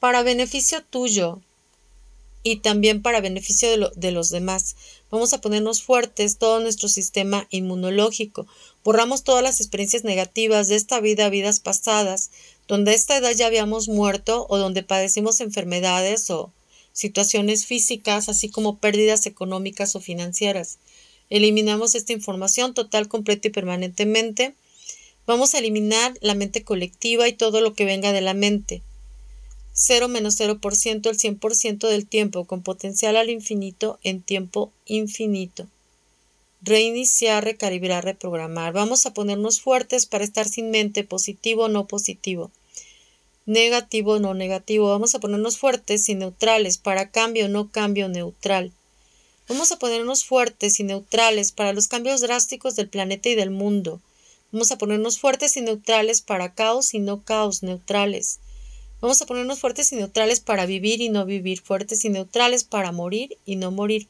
para 0.00 0.22
beneficio 0.22 0.82
tuyo, 0.84 1.40
y 2.42 2.56
también 2.56 3.02
para 3.02 3.20
beneficio 3.20 3.68
de, 3.94 4.10
los 4.10 4.30
demás. 4.30 4.76
Vamos 5.10 5.32
a 5.32 5.40
ponernos 5.40 5.82
fuertes 5.82 6.38
todo 6.38 6.60
nuestro 6.60 6.88
sistema 6.88 7.46
inmunológico. 7.50 8.46
Borramos 8.84 9.22
todas 9.22 9.42
las 9.42 9.60
experiencias 9.60 10.04
negativas 10.04 10.68
de 10.68 10.76
esta 10.76 11.00
vida, 11.00 11.28
vidas 11.28 11.60
pasadas, 11.60 12.30
donde 12.66 12.92
a 12.92 12.94
esta 12.94 13.16
edad 13.16 13.32
ya 13.32 13.46
habíamos 13.46 13.88
muerto 13.88 14.46
o 14.48 14.58
donde 14.58 14.82
padecimos 14.82 15.40
enfermedades 15.40 16.30
o 16.30 16.50
situaciones 16.92 17.66
físicas, 17.66 18.28
así 18.28 18.48
como 18.48 18.78
pérdidas 18.78 19.26
económicas 19.26 19.96
o 19.96 20.00
financieras. 20.00 20.78
Eliminamos 21.30 21.94
esta 21.94 22.12
información 22.12 22.74
total, 22.74 23.08
completa 23.08 23.48
y 23.48 23.50
permanentemente. 23.50 24.54
Vamos 25.26 25.54
a 25.54 25.58
eliminar 25.58 26.14
la 26.20 26.34
mente 26.34 26.62
colectiva 26.62 27.28
y 27.28 27.32
todo 27.32 27.60
lo 27.60 27.74
que 27.74 27.84
venga 27.84 28.12
de 28.12 28.20
la 28.20 28.34
mente. 28.34 28.82
0 29.74 30.08
menos 30.08 30.38
0% 30.38 31.08
el 31.08 31.18
100% 31.18 31.88
del 31.88 32.06
tiempo 32.06 32.44
con 32.44 32.62
potencial 32.62 33.16
al 33.16 33.30
infinito 33.30 33.98
en 34.02 34.20
tiempo 34.20 34.70
infinito. 34.84 35.66
Reiniciar, 36.60 37.42
recalibrar, 37.42 38.04
reprogramar. 38.04 38.72
Vamos 38.72 39.06
a 39.06 39.14
ponernos 39.14 39.60
fuertes 39.60 40.06
para 40.06 40.24
estar 40.24 40.46
sin 40.46 40.70
mente, 40.70 41.02
positivo 41.02 41.64
o 41.64 41.68
no 41.68 41.86
positivo. 41.86 42.50
Negativo 43.46 44.20
no 44.20 44.34
negativo. 44.34 44.88
Vamos 44.88 45.16
a 45.16 45.18
ponernos 45.18 45.58
fuertes 45.58 46.08
y 46.08 46.14
neutrales 46.14 46.78
para 46.78 47.10
cambio 47.10 47.48
no 47.48 47.72
cambio 47.72 48.08
neutral. 48.08 48.70
Vamos 49.48 49.72
a 49.72 49.80
ponernos 49.80 50.24
fuertes 50.24 50.78
y 50.78 50.84
neutrales 50.84 51.50
para 51.50 51.72
los 51.72 51.88
cambios 51.88 52.20
drásticos 52.20 52.76
del 52.76 52.88
planeta 52.88 53.28
y 53.30 53.34
del 53.34 53.50
mundo. 53.50 54.00
Vamos 54.52 54.70
a 54.70 54.78
ponernos 54.78 55.18
fuertes 55.18 55.56
y 55.56 55.60
neutrales 55.60 56.20
para 56.20 56.54
caos 56.54 56.94
y 56.94 57.00
no 57.00 57.24
caos 57.24 57.64
neutrales. 57.64 58.38
Vamos 59.00 59.20
a 59.20 59.26
ponernos 59.26 59.58
fuertes 59.58 59.90
y 59.90 59.96
neutrales 59.96 60.38
para 60.38 60.64
vivir 60.64 61.00
y 61.00 61.08
no 61.08 61.24
vivir, 61.24 61.60
fuertes 61.60 62.04
y 62.04 62.10
neutrales 62.10 62.62
para 62.62 62.92
morir 62.92 63.36
y 63.44 63.56
no 63.56 63.72
morir. 63.72 64.06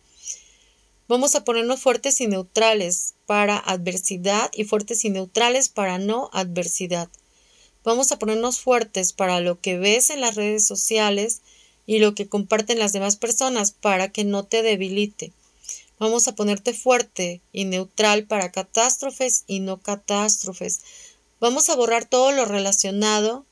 Vamos 1.08 1.34
a 1.36 1.44
ponernos 1.44 1.80
fuertes 1.80 2.20
y 2.20 2.26
neutrales 2.26 3.14
para 3.24 3.56
adversidad 3.56 4.50
y 4.54 4.64
fuertes 4.64 5.06
y 5.06 5.10
neutrales 5.10 5.70
para 5.70 5.96
no 5.96 6.28
adversidad. 6.34 7.08
Vamos 7.84 8.12
a 8.12 8.18
ponernos 8.18 8.60
fuertes 8.60 9.12
para 9.12 9.40
lo 9.40 9.60
que 9.60 9.78
ves 9.78 10.10
en 10.10 10.20
las 10.20 10.36
redes 10.36 10.66
sociales 10.66 11.40
y 11.86 11.98
lo 11.98 12.14
que 12.14 12.28
comparten 12.28 12.78
las 12.78 12.92
demás 12.92 13.16
personas 13.16 13.72
para 13.72 14.08
que 14.10 14.24
no 14.24 14.44
te 14.44 14.62
debilite. 14.62 15.32
Vamos 15.98 16.28
a 16.28 16.34
ponerte 16.34 16.74
fuerte 16.74 17.40
y 17.52 17.64
neutral 17.64 18.24
para 18.24 18.52
catástrofes 18.52 19.44
y 19.46 19.60
no 19.60 19.80
catástrofes. 19.80 20.80
Vamos 21.40 21.68
a 21.68 21.76
borrar 21.76 22.04
todo 22.04 22.32
lo 22.32 22.44
relacionado 22.44 23.44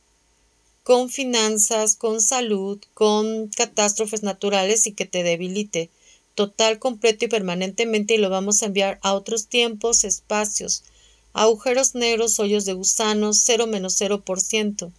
con 0.84 1.10
finanzas, 1.10 1.96
con 1.96 2.20
salud, 2.20 2.80
con 2.94 3.48
catástrofes 3.48 4.22
naturales 4.22 4.86
y 4.86 4.92
que 4.92 5.06
te 5.06 5.22
debilite 5.22 5.90
total, 6.34 6.78
completo 6.78 7.24
y 7.24 7.28
permanentemente 7.28 8.14
y 8.14 8.18
lo 8.18 8.30
vamos 8.30 8.62
a 8.62 8.66
enviar 8.66 8.98
a 9.02 9.14
otros 9.14 9.46
tiempos, 9.46 10.04
espacios, 10.04 10.84
agujeros 11.32 11.94
negros, 11.94 12.38
hoyos 12.40 12.64
de 12.64 12.72
gusanos, 12.72 13.42
0 13.44 13.66
menos 13.66 14.00
0%. 14.00 14.92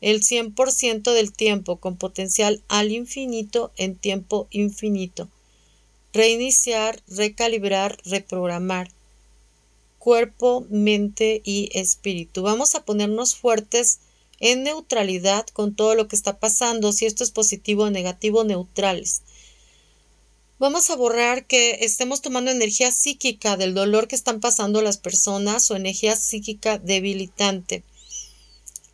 El 0.00 0.22
100% 0.22 1.12
del 1.12 1.32
tiempo 1.32 1.76
con 1.76 1.96
potencial 1.96 2.62
al 2.68 2.90
infinito 2.90 3.70
en 3.76 3.96
tiempo 3.96 4.48
infinito. 4.50 5.28
Reiniciar, 6.12 7.02
recalibrar, 7.06 7.98
reprogramar. 8.04 8.90
Cuerpo, 9.98 10.66
mente 10.70 11.42
y 11.44 11.70
espíritu. 11.74 12.42
Vamos 12.42 12.74
a 12.74 12.84
ponernos 12.84 13.36
fuertes 13.36 13.98
en 14.40 14.62
neutralidad 14.62 15.46
con 15.48 15.76
todo 15.76 15.94
lo 15.94 16.08
que 16.08 16.16
está 16.16 16.38
pasando, 16.38 16.92
si 16.92 17.04
esto 17.04 17.22
es 17.22 17.30
positivo 17.30 17.84
o 17.84 17.90
negativo, 17.90 18.42
neutrales. 18.42 19.22
Vamos 20.60 20.90
a 20.90 20.96
borrar 20.96 21.46
que 21.46 21.78
estemos 21.86 22.20
tomando 22.20 22.50
energía 22.50 22.92
psíquica 22.92 23.56
del 23.56 23.72
dolor 23.72 24.08
que 24.08 24.14
están 24.14 24.40
pasando 24.40 24.82
las 24.82 24.98
personas 24.98 25.70
o 25.70 25.74
energía 25.74 26.14
psíquica 26.16 26.76
debilitante. 26.76 27.82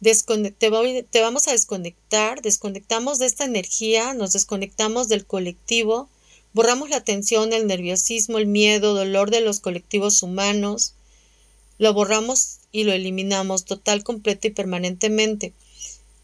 te, 0.00 1.20
vamos 1.20 1.48
a 1.48 1.50
desconectar, 1.50 2.40
desconectamos 2.40 3.18
de 3.18 3.26
esta 3.26 3.46
energía, 3.46 4.14
nos 4.14 4.32
desconectamos 4.34 5.08
del 5.08 5.26
colectivo, 5.26 6.08
borramos 6.52 6.88
la 6.88 7.02
tensión, 7.02 7.52
el 7.52 7.66
nerviosismo, 7.66 8.38
el 8.38 8.46
miedo, 8.46 8.94
dolor 8.94 9.32
de 9.32 9.40
los 9.40 9.58
colectivos 9.58 10.22
humanos, 10.22 10.94
lo 11.78 11.92
borramos 11.92 12.58
y 12.70 12.84
lo 12.84 12.92
eliminamos 12.92 13.64
total, 13.64 14.04
completo 14.04 14.46
y 14.46 14.50
permanentemente. 14.52 15.52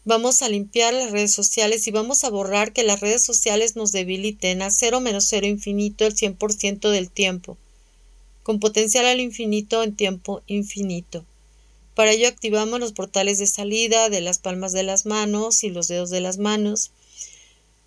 Vamos 0.05 0.41
a 0.41 0.49
limpiar 0.49 0.93
las 0.93 1.11
redes 1.11 1.31
sociales 1.31 1.87
y 1.87 1.91
vamos 1.91 2.25
a 2.25 2.29
borrar 2.29 2.73
que 2.73 2.83
las 2.83 2.99
redes 2.99 3.23
sociales 3.23 3.77
nos 3.77 3.93
debiliten 3.93 4.61
a 4.61 4.69
cero 4.69 4.99
menos 4.99 5.27
cero 5.29 5.47
infinito 5.47 6.05
el 6.05 6.13
100% 6.13 6.89
del 6.89 7.09
tiempo. 7.09 7.57
con 8.43 8.59
potencial 8.59 9.05
al 9.05 9.21
infinito 9.21 9.81
en 9.81 9.95
tiempo 9.95 10.41
infinito. 10.47 11.23
Para 11.95 12.11
ello 12.11 12.27
activamos 12.27 12.81
los 12.81 12.91
portales 12.91 13.39
de 13.39 13.47
salida 13.47 14.09
de 14.09 14.19
las 14.19 14.39
palmas 14.39 14.73
de 14.73 14.83
las 14.83 15.05
manos 15.05 15.63
y 15.63 15.69
los 15.69 15.87
dedos 15.87 16.09
de 16.09 16.19
las 16.19 16.37
manos. 16.37 16.91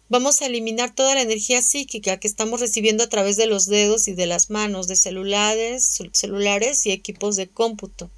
Vamos 0.09 0.41
a 0.41 0.47
eliminar 0.47 0.95
toda 0.95 1.15
la 1.15 1.21
energía 1.21 1.61
psíquica 1.61 2.19
que 2.19 2.29
estamos 2.29 2.61
recibiendo 2.61 3.05
a 3.05 3.09
través 3.11 3.37
de 3.37 3.47
los 3.47 3.67
dedos 3.67 4.09
y 4.09 4.15
de 4.15 4.25
las 4.25 4.49
manos 4.49 4.89
de 4.89 4.97
celulares, 4.97 5.99
celulares 6.13 6.87
y 6.87 6.93
equipos 6.93 7.37
de 7.37 7.49
cómputo. 7.49 8.11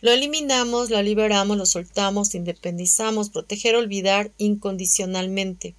Lo 0.00 0.10
eliminamos, 0.10 0.90
lo 0.90 1.02
liberamos, 1.02 1.56
lo 1.56 1.66
soltamos, 1.66 2.34
independizamos, 2.34 3.30
proteger, 3.30 3.76
olvidar 3.76 4.32
incondicionalmente. 4.38 5.74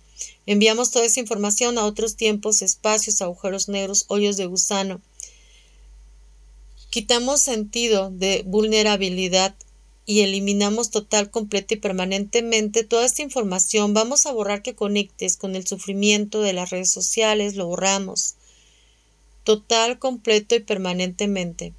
Enviamos 0.45 0.91
toda 0.91 1.05
esa 1.05 1.19
información 1.19 1.77
a 1.77 1.85
otros 1.85 2.15
tiempos, 2.15 2.61
espacios, 2.61 3.21
agujeros 3.21 3.69
negros, 3.69 4.05
hoyos 4.07 4.37
de 4.37 4.47
gusano, 4.47 5.01
Quitamos 6.89 7.41
sentido 7.41 8.11
de 8.11 8.43
vulnerabilidad 8.45 9.55
y 10.05 10.21
eliminamos 10.21 10.89
total, 10.89 11.29
completa 11.29 11.73
y 11.73 11.77
permanentemente 11.77 12.85
toda 12.85 13.05
esta 13.05 13.23
información. 13.23 13.93
Vamos 13.93 14.25
a 14.25 14.31
borrar 14.31 14.63
que 14.63 14.73
conectes 14.73 15.35
con 15.35 15.57
el 15.57 15.67
sufrimiento 15.67 16.41
de 16.41 16.53
las 16.53 16.69
redes 16.69 16.89
sociales, 16.89 17.55
lo 17.55 17.67
borramos. 17.67 18.35
Total, 19.43 19.99
completo 19.99 20.55
y 20.55 20.61
permanentemente. 20.61 21.73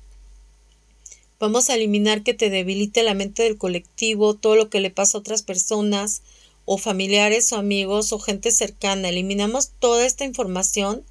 Vamos 1.40 1.70
a 1.70 1.77
eliminar 1.77 2.24
que 2.24 2.35
te 2.35 2.51
debilite 2.51 3.05
la 3.05 3.14
mente 3.14 3.44
del 3.44 3.59
colectivo, 3.59 4.35
todo 4.35 4.57
lo 4.57 4.70
que 4.70 4.81
le 4.81 4.90
pasa 4.90 5.16
a 5.18 5.20
otras 5.20 5.42
personas 5.42 6.22
o 6.64 6.79
familiares 6.79 7.53
o 7.53 7.57
amigos 7.57 8.12
o 8.12 8.18
gente 8.18 8.51
cercana. 8.51 9.09
Eliminamos 9.09 9.70
toda 9.79 10.05
esta 10.05 10.24
información 10.24 11.05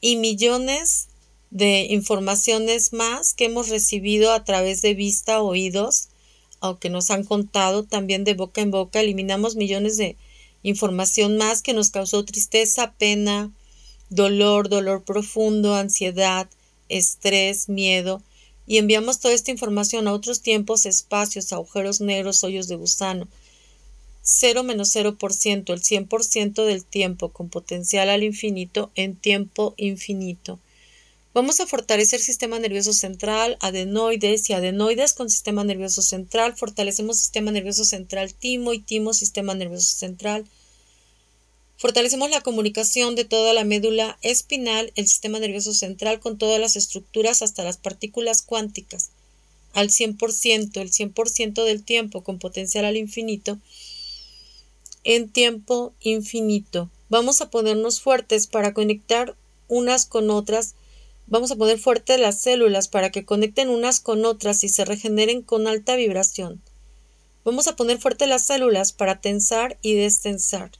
y 0.00 0.16
millones 0.16 1.06
de 1.52 1.86
informaciones 1.88 2.92
más 2.92 3.32
que 3.32 3.44
hemos 3.44 3.68
recibido 3.68 4.32
a 4.32 4.42
través 4.42 4.82
de 4.82 4.94
vista, 4.94 5.40
oídos, 5.40 6.08
aunque 6.60 6.90
nos 6.90 7.12
han 7.12 7.22
contado 7.22 7.84
también 7.84 8.24
de 8.24 8.34
boca 8.34 8.60
en 8.60 8.72
boca, 8.72 9.00
eliminamos 9.00 9.54
millones 9.54 9.96
de 9.96 10.16
información 10.64 11.36
más 11.36 11.62
que 11.62 11.74
nos 11.74 11.90
causó 11.90 12.24
tristeza, 12.24 12.92
pena, 12.98 13.52
dolor, 14.10 14.68
dolor 14.68 15.04
profundo, 15.04 15.76
ansiedad, 15.76 16.48
estrés, 16.88 17.68
miedo, 17.68 18.20
y 18.66 18.78
enviamos 18.78 19.20
toda 19.20 19.34
esta 19.34 19.50
información 19.50 20.08
a 20.08 20.12
otros 20.12 20.40
tiempos, 20.40 20.86
espacios, 20.86 21.52
agujeros 21.52 22.00
negros, 22.00 22.44
hoyos 22.44 22.68
de 22.68 22.76
gusano. 22.76 23.28
0 24.22 24.62
menos 24.62 24.96
0%, 24.96 25.72
el 25.72 25.82
100% 25.82 26.64
del 26.64 26.84
tiempo 26.84 27.28
con 27.28 27.50
potencial 27.50 28.08
al 28.08 28.22
infinito 28.22 28.90
en 28.94 29.16
tiempo 29.16 29.74
infinito. 29.76 30.58
Vamos 31.34 31.58
a 31.58 31.66
fortalecer 31.66 32.20
sistema 32.20 32.58
nervioso 32.58 32.92
central, 32.92 33.58
adenoides 33.60 34.48
y 34.48 34.52
adenoides 34.52 35.14
con 35.14 35.28
sistema 35.28 35.64
nervioso 35.64 36.00
central. 36.00 36.56
Fortalecemos 36.56 37.18
sistema 37.18 37.50
nervioso 37.50 37.84
central 37.84 38.32
timo 38.34 38.72
y 38.72 38.78
timo 38.78 39.12
sistema 39.12 39.52
nervioso 39.54 39.96
central. 39.96 40.46
Fortalecemos 41.76 42.30
la 42.30 42.40
comunicación 42.40 43.14
de 43.14 43.24
toda 43.24 43.52
la 43.52 43.64
médula 43.64 44.18
espinal, 44.22 44.92
el 44.96 45.06
sistema 45.06 45.38
nervioso 45.38 45.74
central 45.74 46.20
con 46.20 46.38
todas 46.38 46.60
las 46.60 46.76
estructuras 46.76 47.42
hasta 47.42 47.64
las 47.64 47.76
partículas 47.76 48.42
cuánticas 48.42 49.10
al 49.72 49.90
100%, 49.90 50.80
el 50.80 50.90
100% 50.90 51.64
del 51.64 51.82
tiempo 51.82 52.22
con 52.22 52.38
potencial 52.38 52.84
al 52.84 52.96
infinito, 52.96 53.58
en 55.02 55.28
tiempo 55.28 55.92
infinito. 56.00 56.90
Vamos 57.08 57.40
a 57.40 57.50
ponernos 57.50 58.00
fuertes 58.00 58.46
para 58.46 58.72
conectar 58.72 59.34
unas 59.68 60.06
con 60.06 60.30
otras 60.30 60.76
Vamos 61.26 61.50
a 61.50 61.56
poner 61.56 61.78
fuerte 61.78 62.18
las 62.18 62.38
células 62.38 62.88
para 62.88 63.10
que 63.10 63.24
conecten 63.24 63.70
unas 63.70 63.98
con 64.00 64.26
otras 64.26 64.62
y 64.62 64.68
se 64.68 64.84
regeneren 64.84 65.40
con 65.40 65.66
alta 65.66 65.96
vibración. 65.96 66.60
Vamos 67.44 67.66
a 67.66 67.76
poner 67.76 67.98
fuerte 67.98 68.26
las 68.26 68.46
células 68.46 68.92
para 68.92 69.20
tensar 69.22 69.78
y 69.80 69.94
destensar. 69.94 70.70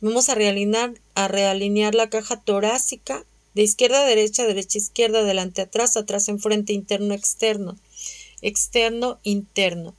Vamos 0.00 0.28
a 0.28 0.34
realinear, 0.34 0.94
a 1.14 1.28
realinear 1.28 1.94
la 1.94 2.10
caja 2.10 2.40
torácica 2.40 3.24
de 3.54 3.62
izquierda 3.62 4.02
a 4.02 4.06
derecha, 4.06 4.46
derecha 4.46 4.78
a 4.78 4.82
izquierda, 4.82 5.20
adelante 5.20 5.62
atrás, 5.62 5.96
atrás 5.96 6.28
enfrente, 6.28 6.72
interno 6.72 7.14
externo, 7.14 7.76
externo 8.42 9.18
interno. 9.22 9.94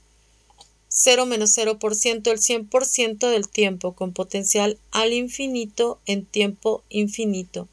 0 0.88 1.26
menos 1.26 1.56
0%, 1.56 2.30
el 2.30 2.38
100% 2.38 3.28
del 3.28 3.48
tiempo, 3.48 3.92
con 3.92 4.12
potencial 4.12 4.78
al 4.90 5.12
infinito 5.12 6.00
en 6.06 6.24
tiempo 6.24 6.82
infinito 6.88 7.68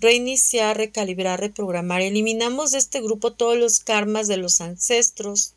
reiniciar, 0.00 0.76
recalibrar, 0.76 1.40
reprogramar. 1.40 2.02
Eliminamos 2.02 2.72
de 2.72 2.78
este 2.78 3.00
grupo 3.00 3.32
todos 3.32 3.56
los 3.56 3.80
karmas 3.80 4.28
de 4.28 4.36
los 4.36 4.60
ancestros, 4.60 5.52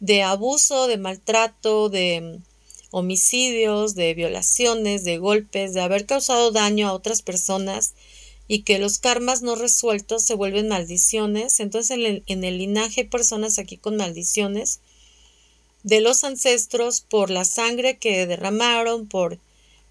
de 0.00 0.22
abuso, 0.22 0.86
de 0.86 0.98
maltrato, 0.98 1.88
de 1.88 2.40
homicidios, 2.96 3.94
de 3.94 4.14
violaciones, 4.14 5.04
de 5.04 5.18
golpes, 5.18 5.74
de 5.74 5.82
haber 5.82 6.06
causado 6.06 6.50
daño 6.50 6.88
a 6.88 6.94
otras 6.94 7.20
personas 7.20 7.92
y 8.48 8.62
que 8.62 8.78
los 8.78 8.98
karmas 8.98 9.42
no 9.42 9.54
resueltos 9.54 10.22
se 10.22 10.32
vuelven 10.32 10.68
maldiciones. 10.68 11.60
Entonces 11.60 12.22
en 12.26 12.44
el, 12.44 12.58
linaje 12.58 13.02
hay 13.02 13.06
personas 13.08 13.58
aquí 13.58 13.76
con 13.76 13.98
maldiciones 13.98 14.80
de 15.82 16.00
los 16.00 16.24
ancestros 16.24 17.02
por 17.02 17.28
la 17.28 17.44
sangre 17.44 17.98
que 17.98 18.26
derramaron, 18.26 19.06
por 19.06 19.38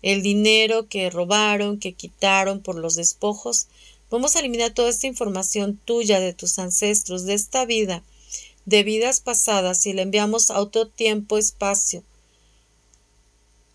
el 0.02 0.24
dinero 0.24 0.90
que 0.90 1.12
robaron, 1.12 1.80
que 1.80 1.94
quitaron 1.94 2.60
por 2.60 2.74
los 2.74 2.96
despojos. 2.96 3.68
Vamos 4.10 4.36
a 4.36 4.40
eliminar 4.40 4.72
toda 4.72 4.90
esta 4.90 5.06
información 5.06 5.80
tuya 5.86 6.20
de 6.20 6.34
tus 6.34 6.58
ancestros, 6.58 7.26
de 7.26 7.36
esta 7.36 7.66
vida, 7.66 8.02
de 8.66 8.82
vidas 8.82 9.20
pasadas 9.20 9.86
y 9.86 9.94
la 9.94 10.02
enviamos 10.02 10.50
a 10.50 10.60
otro 10.60 10.88
tiempo, 10.88 11.38
espacio. 11.38 12.04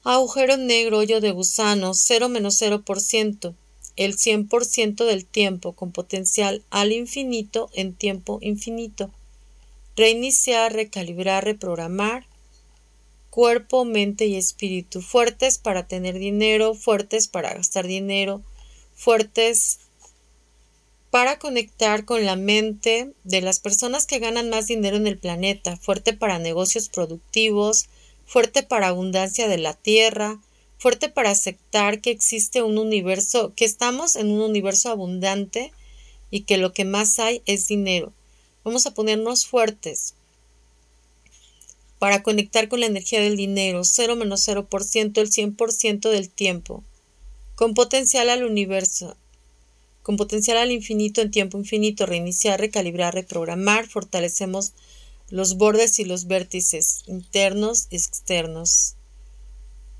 Agujero 0.02 0.56
negro, 0.56 0.96
hoyo 0.96 1.20
de 1.20 1.30
gusano, 1.30 1.92
0 1.92 2.30
menos 2.30 2.58
0%, 2.62 3.54
el 3.96 4.16
100% 4.16 5.04
del 5.04 5.26
tiempo 5.26 5.74
con 5.74 5.92
potencial 5.92 6.64
al 6.70 6.92
infinito 6.92 7.68
en 7.74 7.92
tiempo 7.92 8.38
infinito. 8.40 9.10
Reiniciar, 9.96 10.72
recalibrar, 10.72 11.44
reprogramar, 11.44 12.24
cuerpo, 13.28 13.84
mente 13.84 14.24
y 14.24 14.36
espíritu, 14.36 15.02
fuertes 15.02 15.58
para 15.58 15.86
tener 15.86 16.18
dinero, 16.18 16.74
fuertes 16.74 17.28
para 17.28 17.52
gastar 17.52 17.86
dinero, 17.86 18.40
fuertes 18.94 19.80
para 21.10 21.38
conectar 21.38 22.06
con 22.06 22.24
la 22.24 22.36
mente 22.36 23.12
de 23.24 23.42
las 23.42 23.60
personas 23.60 24.06
que 24.06 24.18
ganan 24.18 24.48
más 24.48 24.66
dinero 24.66 24.96
en 24.96 25.06
el 25.06 25.18
planeta, 25.18 25.76
fuerte 25.76 26.14
para 26.14 26.38
negocios 26.38 26.88
productivos, 26.88 27.90
fuerte 28.30 28.62
para 28.62 28.86
abundancia 28.86 29.48
de 29.48 29.58
la 29.58 29.74
tierra, 29.74 30.38
fuerte 30.78 31.08
para 31.08 31.30
aceptar 31.30 32.00
que 32.00 32.12
existe 32.12 32.62
un 32.62 32.78
universo, 32.78 33.52
que 33.56 33.64
estamos 33.64 34.14
en 34.14 34.30
un 34.30 34.40
universo 34.40 34.88
abundante 34.88 35.72
y 36.30 36.42
que 36.42 36.56
lo 36.56 36.72
que 36.72 36.84
más 36.84 37.18
hay 37.18 37.42
es 37.46 37.66
dinero. 37.66 38.12
Vamos 38.62 38.86
a 38.86 38.94
ponernos 38.94 39.46
fuertes 39.46 40.14
para 41.98 42.22
conectar 42.22 42.68
con 42.68 42.78
la 42.78 42.86
energía 42.86 43.20
del 43.20 43.36
dinero, 43.36 43.82
0 43.82 44.14
menos 44.14 44.46
0%, 44.46 45.20
el 45.20 45.30
100% 45.32 46.08
del 46.08 46.30
tiempo, 46.30 46.84
con 47.56 47.74
potencial 47.74 48.30
al 48.30 48.44
universo, 48.44 49.16
con 50.04 50.16
potencial 50.16 50.56
al 50.58 50.70
infinito 50.70 51.20
en 51.20 51.32
tiempo 51.32 51.58
infinito, 51.58 52.06
reiniciar, 52.06 52.60
recalibrar, 52.60 53.12
reprogramar, 53.12 53.88
fortalecemos 53.88 54.72
los 55.30 55.56
bordes 55.56 55.98
y 55.98 56.04
los 56.04 56.26
vértices 56.26 57.02
internos 57.06 57.86
y 57.90 57.96
externos. 57.96 58.96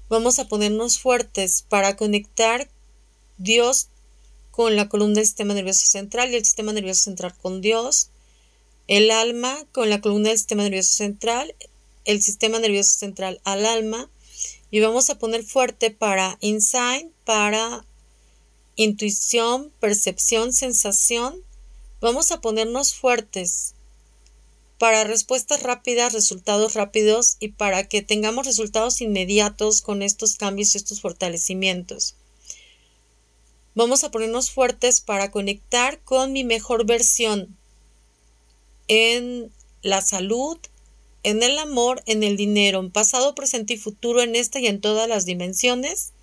Vamos 0.08 0.38
a 0.40 0.48
ponernos 0.48 0.98
fuertes 0.98 1.64
para 1.68 1.96
conectar 1.96 2.68
Dios 3.38 3.88
con 4.50 4.74
la 4.74 4.88
columna 4.88 5.16
del 5.16 5.26
sistema 5.26 5.54
nervioso 5.54 5.86
central 5.86 6.32
y 6.32 6.36
el 6.36 6.44
sistema 6.44 6.72
nervioso 6.72 7.04
central 7.04 7.34
con 7.40 7.60
Dios, 7.60 8.10
el 8.88 9.12
alma 9.12 9.56
con 9.72 9.88
la 9.88 10.00
columna 10.00 10.30
del 10.30 10.38
sistema 10.38 10.64
nervioso 10.64 10.92
central, 10.92 11.54
el 12.04 12.20
sistema 12.20 12.58
nervioso 12.58 12.98
central 12.98 13.40
al 13.44 13.64
alma 13.64 14.10
y 14.72 14.80
vamos 14.80 15.10
a 15.10 15.18
poner 15.18 15.44
fuerte 15.44 15.92
para 15.92 16.38
insight, 16.40 17.08
para 17.24 17.84
intuición, 18.74 19.70
percepción, 19.78 20.52
sensación. 20.52 21.40
Vamos 22.00 22.32
a 22.32 22.40
ponernos 22.40 22.94
fuertes 22.94 23.74
para 24.80 25.04
respuestas 25.04 25.62
rápidas, 25.62 26.14
resultados 26.14 26.72
rápidos 26.72 27.36
y 27.38 27.48
para 27.48 27.86
que 27.86 28.00
tengamos 28.00 28.46
resultados 28.46 29.02
inmediatos 29.02 29.82
con 29.82 30.00
estos 30.00 30.36
cambios, 30.36 30.74
estos 30.74 31.02
fortalecimientos. 31.02 32.14
Vamos 33.74 34.04
a 34.04 34.10
ponernos 34.10 34.50
fuertes 34.50 35.02
para 35.02 35.30
conectar 35.30 36.00
con 36.00 36.32
mi 36.32 36.44
mejor 36.44 36.86
versión 36.86 37.58
en 38.88 39.52
la 39.82 40.00
salud, 40.00 40.56
en 41.24 41.42
el 41.42 41.58
amor, 41.58 42.02
en 42.06 42.22
el 42.22 42.38
dinero, 42.38 42.80
en 42.80 42.90
pasado, 42.90 43.34
presente 43.34 43.74
y 43.74 43.76
futuro, 43.76 44.22
en 44.22 44.34
esta 44.34 44.60
y 44.60 44.66
en 44.66 44.80
todas 44.80 45.06
las 45.06 45.26
dimensiones, 45.26 46.14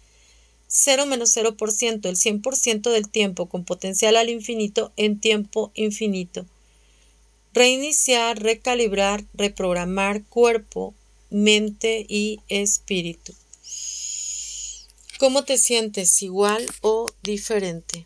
0 0.65 1.05
menos 1.05 1.37
0%, 1.37 2.09
el 2.09 2.15
100% 2.15 2.89
del 2.89 3.07
tiempo 3.07 3.49
con 3.49 3.65
potencial 3.65 4.15
al 4.15 4.31
infinito 4.31 4.93
en 4.95 5.19
tiempo 5.19 5.71
infinito. 5.75 6.47
Reiniciar, 7.57 8.37
recalibrar, 8.37 9.25
reprogramar 9.33 10.23
cuerpo, 10.25 10.93
mente 11.31 12.05
y 12.07 12.39
espíritu. 12.49 13.33
¿Cómo 15.17 15.43
te 15.43 15.57
sientes? 15.57 16.21
¿Igual 16.21 16.67
o 16.81 17.07
diferente? 17.23 18.05